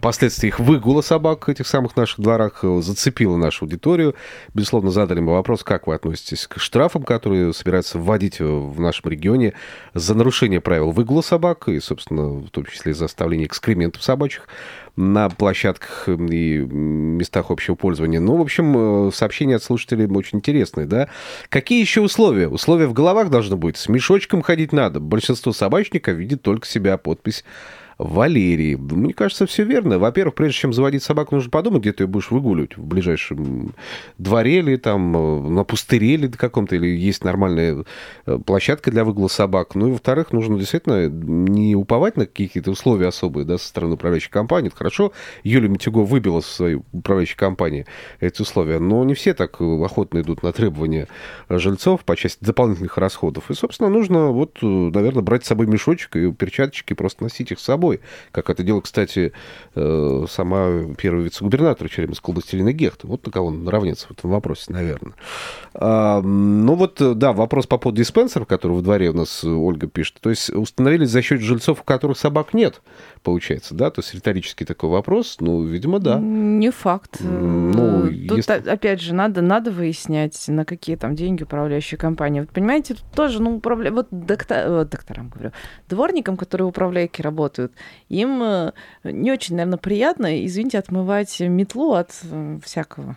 последствия 0.00 0.50
их 0.50 0.58
выгула 0.58 1.00
собак 1.00 1.48
этих 1.48 1.66
самых 1.66 1.96
наших 1.96 2.20
дворах 2.20 2.60
э, 2.62 2.80
зацепила 2.82 3.36
нашу 3.36 3.64
аудиторию. 3.64 4.14
Безусловно, 4.54 4.90
задали 4.90 5.20
мы 5.20 5.32
вопрос, 5.32 5.64
как 5.64 5.86
вы 5.86 5.94
относитесь 5.94 6.46
к 6.46 6.58
штрафам, 6.58 7.02
которые 7.02 7.52
собираются 7.52 7.98
вводить 7.98 8.40
в 8.40 8.80
нашем 8.80 9.10
регионе 9.10 9.54
за 9.94 10.14
нарушение 10.14 10.60
правил 10.60 10.90
выгула 10.90 11.22
собак 11.22 11.68
и, 11.68 11.80
собственно, 11.80 12.28
в 12.28 12.50
том 12.50 12.64
числе 12.64 12.94
за 12.94 13.06
оставление 13.06 13.46
экскрементов 13.46 14.02
собачьих 14.02 14.46
на 14.98 15.28
площадках 15.30 16.08
и 16.08 16.58
местах 16.58 17.52
общего 17.52 17.76
пользования. 17.76 18.18
Ну, 18.18 18.36
в 18.36 18.40
общем, 18.40 19.08
э, 19.08 19.10
сообщения 19.12 19.54
от 19.54 19.62
слушателей 19.62 20.06
очень 20.06 20.38
интересные, 20.38 20.86
да. 20.86 21.08
Какие 21.48 21.80
еще 21.80 22.00
условия? 22.00 22.48
Условия 22.48 22.88
в 22.88 22.92
головах 22.92 23.30
должны 23.30 23.54
быть. 23.54 23.76
С 23.76 23.88
мешочком 23.88 24.42
ходить 24.42 24.72
надо. 24.72 24.98
Большинство 24.98 25.52
собачников 25.52 26.16
видит 26.16 26.42
только 26.42 26.66
себя 26.66 26.98
подпись 26.98 27.44
Валерий. 27.98 28.76
Мне 28.76 29.12
кажется, 29.12 29.44
все 29.46 29.64
верно. 29.64 29.98
Во-первых, 29.98 30.36
прежде 30.36 30.56
чем 30.56 30.72
заводить 30.72 31.02
собаку, 31.02 31.34
нужно 31.34 31.50
подумать, 31.50 31.82
где 31.82 31.92
ты 31.92 32.04
ее 32.04 32.06
будешь 32.06 32.30
выгуливать. 32.30 32.76
В 32.76 32.84
ближайшем 32.84 33.74
дворе 34.18 34.58
или 34.58 34.76
там 34.76 35.16
э, 35.16 35.48
на 35.48 35.64
пустыре 35.64 36.14
или 36.14 36.28
каком-то, 36.28 36.76
или 36.76 36.86
есть 36.86 37.24
нормальная 37.24 37.84
э, 38.26 38.38
площадка 38.38 38.92
для 38.92 39.04
выгула 39.04 39.26
собак. 39.26 39.74
Ну 39.74 39.88
и, 39.88 39.90
во-вторых, 39.90 40.32
нужно 40.32 40.56
действительно 40.58 41.08
не 41.08 41.74
уповать 41.74 42.16
на 42.16 42.26
какие-то 42.26 42.70
условия 42.70 43.08
особые 43.08 43.44
да, 43.44 43.58
со 43.58 43.66
стороны 43.66 43.94
управляющей 43.94 44.30
компании. 44.30 44.68
Это 44.68 44.76
хорошо. 44.76 45.12
Юлия 45.42 45.68
Митюго 45.68 45.98
выбила 45.98 46.40
со 46.40 46.54
своей 46.54 46.80
управляющей 46.92 47.36
компании 47.36 47.84
эти 48.20 48.42
условия, 48.42 48.78
но 48.78 49.02
не 49.02 49.14
все 49.14 49.34
так 49.34 49.60
э, 49.60 49.84
охотно 49.84 50.20
идут 50.20 50.44
на 50.44 50.52
требования 50.52 51.08
жильцов 51.48 52.04
по 52.04 52.14
части 52.14 52.44
дополнительных 52.44 52.96
расходов. 52.96 53.50
И, 53.50 53.54
собственно, 53.54 53.88
нужно 53.88 54.28
вот, 54.28 54.58
наверное, 54.62 55.22
брать 55.22 55.44
с 55.44 55.48
собой 55.48 55.66
мешочек 55.66 56.14
и 56.14 56.30
перчаточки 56.30 56.94
просто 56.94 57.24
носить 57.24 57.50
их 57.50 57.58
с 57.58 57.64
собой. 57.64 57.87
Как 58.32 58.50
это 58.50 58.62
делала, 58.62 58.80
кстати, 58.80 59.32
э, 59.74 60.26
сама 60.28 60.94
первый 60.96 61.24
вице-губернатор 61.24 61.88
Черемской 61.88 62.32
области 62.32 62.54
Ирина 62.56 62.72
Гехт. 62.72 63.04
Вот 63.04 63.26
на 63.26 63.32
кого 63.32 63.48
он 63.48 63.68
равняется 63.68 64.06
в 64.08 64.10
этом 64.12 64.30
вопросе, 64.30 64.72
наверное. 64.72 65.14
А, 65.74 66.20
ну 66.22 66.74
вот, 66.74 67.00
э, 67.00 67.14
да, 67.14 67.32
вопрос 67.32 67.66
по 67.66 67.78
поводу 67.78 67.98
диспенсеров, 67.98 68.46
который 68.46 68.72
во 68.72 68.82
дворе 68.82 69.10
у 69.10 69.14
нас 69.14 69.42
э, 69.44 69.48
Ольга 69.48 69.86
пишет. 69.86 70.18
То 70.20 70.30
есть 70.30 70.50
установились 70.50 71.10
за 71.10 71.22
счет 71.22 71.40
жильцов, 71.40 71.80
у 71.80 71.84
которых 71.84 72.18
собак 72.18 72.54
нет, 72.54 72.82
получается, 73.22 73.74
да? 73.74 73.90
То 73.90 74.00
есть 74.00 74.14
риторический 74.14 74.64
такой 74.64 74.90
вопрос. 74.90 75.36
Ну, 75.40 75.62
видимо, 75.62 75.98
да. 75.98 76.18
Не 76.18 76.70
факт. 76.70 77.18
Ну, 77.20 78.06
О- 78.46 78.72
опять 78.72 79.00
же, 79.00 79.14
надо, 79.14 79.42
надо 79.42 79.70
выяснять, 79.70 80.44
на 80.48 80.64
какие 80.64 80.96
там 80.96 81.14
деньги 81.14 81.42
управляющая 81.42 81.98
компания. 81.98 82.40
Вот 82.40 82.50
понимаете, 82.50 82.94
тут 82.94 83.04
тоже, 83.14 83.42
ну, 83.42 83.56
управля... 83.56 83.90
вот 83.90 84.08
доктор... 84.10 84.58
э, 84.58 84.84
докторам, 84.84 85.28
говорю, 85.28 85.52
дворникам, 85.88 86.36
которые 86.36 86.66
в 86.66 86.70
управляйке 86.70 87.22
работают, 87.22 87.72
им 88.08 88.42
э, 88.42 88.72
не 89.04 89.32
очень, 89.32 89.56
наверное, 89.56 89.78
приятно, 89.78 90.44
извините, 90.44 90.78
отмывать 90.78 91.40
метлу 91.40 91.94
от 91.94 92.10
э, 92.24 92.58
всякого, 92.64 93.16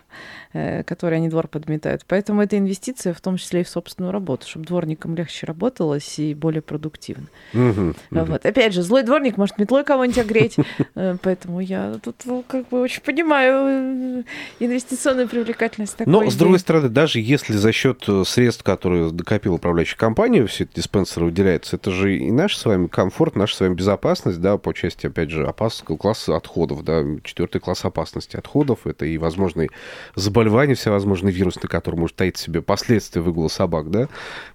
э, 0.54 0.84
который 0.84 1.18
они 1.18 1.30
двор 1.30 1.48
подметают. 1.48 2.04
Поэтому 2.08 2.42
это 2.42 2.58
инвестиция, 2.58 3.14
в 3.14 3.22
том 3.22 3.38
числе 3.38 3.62
и 3.62 3.64
в 3.64 3.70
собственную 3.70 4.12
работу, 4.12 4.48
чтобы 4.48 4.66
дворникам 4.66 5.16
легче 5.16 5.46
работалось 5.46 6.20
и 6.20 6.34
более 6.34 6.62
продуктивно. 6.62 7.28
Мгм. 7.54 7.96
Вот. 8.12 8.46
Опять 8.46 8.74
же, 8.74 8.82
злой 8.82 9.04
дворник 9.04 9.38
может 9.38 9.58
метлой 9.58 9.84
кого-нибудь 9.84 10.20
огреть. 10.20 10.56
Э, 10.96 11.16
Поэтому 11.22 11.62
я 11.62 11.96
тут 12.04 12.16
ну, 12.26 12.44
как 12.46 12.68
бы 12.70 12.82
очень 12.82 13.02
понимаю 13.02 14.20
э, 14.20 14.24
инвестиционную 14.60 15.28
привлекательность 15.28 15.96
такой 15.96 16.12
Но, 16.12 16.30
с 16.30 16.36
другой 16.36 16.58
идеи. 16.58 16.62
стороны, 16.64 16.90
даже 16.90 17.20
если 17.20 17.54
за 17.54 17.72
счет 17.72 18.04
средств, 18.26 18.64
которые 18.64 19.12
накопила 19.12 19.56
управляющая 19.56 19.98
компания, 19.98 20.46
все 20.48 20.66
эти 20.66 20.76
диспенсеры 20.76 21.28
выделяются, 21.28 21.78
это 21.78 21.92
же 21.92 22.18
и 22.18 22.32
наш 22.32 22.58
с 22.58 22.66
вами 22.66 22.88
комфорт, 22.88 23.36
наша 23.36 23.56
с 23.56 23.60
вами 23.62 23.76
безопасность, 23.76 24.42
да, 24.42 24.58
по 24.58 24.74
части, 24.74 25.08
опять 25.08 25.30
же, 25.30 25.46
опас... 25.46 25.82
класса 25.82 26.36
отходов, 26.36 26.84
да, 26.84 27.04
четвертый 27.24 27.60
класс 27.60 27.86
опасности 27.86 28.36
отходов, 28.36 28.86
это 28.86 29.06
и 29.06 29.18
возможные 29.18 29.70
заболевания 30.16 30.41
всевозможные 30.50 31.34
вирусные, 31.34 31.70
которые 31.70 32.00
может 32.00 32.16
таить 32.16 32.38
в 32.38 32.40
себе 32.40 32.62
последствия 32.62 33.22
выгула 33.22 33.48
собак, 33.48 33.90
да, 33.90 34.08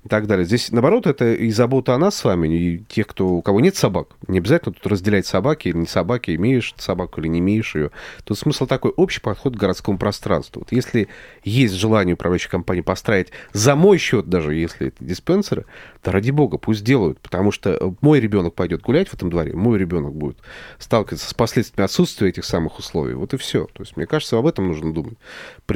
и 0.05 0.09
так 0.09 0.27
далее. 0.27 0.45
Здесь, 0.45 0.71
наоборот, 0.73 1.07
это 1.07 1.33
и 1.33 1.51
забота 1.51 1.95
о 1.95 1.99
нас 1.99 2.17
с 2.17 2.25
вами, 2.25 2.49
и 2.49 2.79
тех, 2.89 3.07
кто, 3.07 3.29
у 3.29 3.43
кого 3.43 3.61
нет 3.61 3.77
собак. 3.77 4.09
Не 4.29 4.39
обязательно 4.39 4.75
тут 4.75 4.87
разделять 4.87 5.27
собаки 5.27 5.69
или 5.69 5.77
не 5.77 5.87
собаки, 5.87 6.35
имеешь 6.35 6.75
собаку 6.79 7.21
или 7.21 7.29
не 7.29 7.39
имеешь 7.41 7.75
ее. 7.75 7.91
Тут 8.25 8.39
смысл 8.39 8.67
такой 8.67 8.93
общий 8.93 9.21
подход 9.21 9.57
к 9.57 9.61
городскому 9.61 9.99
пространству. 9.99 10.61
Вот 10.61 10.73
если 10.73 11.09
есть 11.45 11.75
желание 11.75 12.15
управляющей 12.15 12.51
компании 12.51 12.83
построить 12.83 13.29
за 13.53 13.77
мой 13.77 13.99
счет, 13.99 14.29
даже 14.29 14.55
если 14.55 14.89
это 14.89 15.05
диспенсеры, 15.05 15.67
то 16.03 16.13
ради 16.13 16.31
бога, 16.31 16.59
пусть 16.59 16.85
делают, 16.85 17.21
потому 17.21 17.53
что 17.53 17.71
э, 17.71 17.93
мой 18.01 18.21
ребенок 18.21 18.55
пойдет 18.55 18.83
гулять 18.83 19.09
в 19.09 19.15
этом 19.15 19.31
дворе, 19.31 19.55
мой 19.55 19.79
ребенок 19.79 20.15
будет 20.15 20.39
сталкиваться 20.79 21.29
с 21.29 21.35
последствиями 21.35 21.85
отсутствия 21.85 22.29
этих 22.29 22.45
самых 22.45 22.79
условий. 22.79 23.15
Вот 23.15 23.35
и 23.35 23.37
все. 23.37 23.65
То 23.73 23.83
есть, 23.83 23.97
мне 23.97 24.07
кажется, 24.07 24.39
об 24.39 24.47
этом 24.47 24.69
нужно 24.69 24.93
думать 24.93 25.19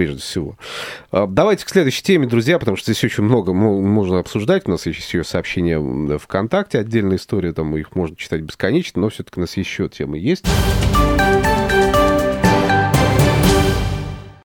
прежде 0.00 0.22
всего. 0.22 0.56
А, 1.12 1.26
Давайте 1.26 1.66
к 1.66 1.68
следующей 1.68 2.02
теме, 2.02 2.26
друзья, 2.26 2.58
потому 2.58 2.78
что 2.78 2.90
здесь 2.90 3.04
очень 3.04 3.22
много 3.24 3.52
мо- 3.52 3.82
можно 3.82 4.18
обсуждать. 4.18 4.62
У 4.66 4.70
нас 4.70 4.86
есть 4.86 4.98
еще 4.98 5.22
сообщения 5.24 5.78
ВКонтакте, 6.18 6.78
отдельная 6.78 7.18
история, 7.18 7.52
там 7.52 7.76
их 7.76 7.94
можно 7.94 8.16
читать 8.16 8.40
бесконечно, 8.40 9.02
но 9.02 9.10
все-таки 9.10 9.38
у 9.38 9.42
нас 9.42 9.58
еще 9.58 9.90
темы 9.90 10.18
есть. 10.18 10.46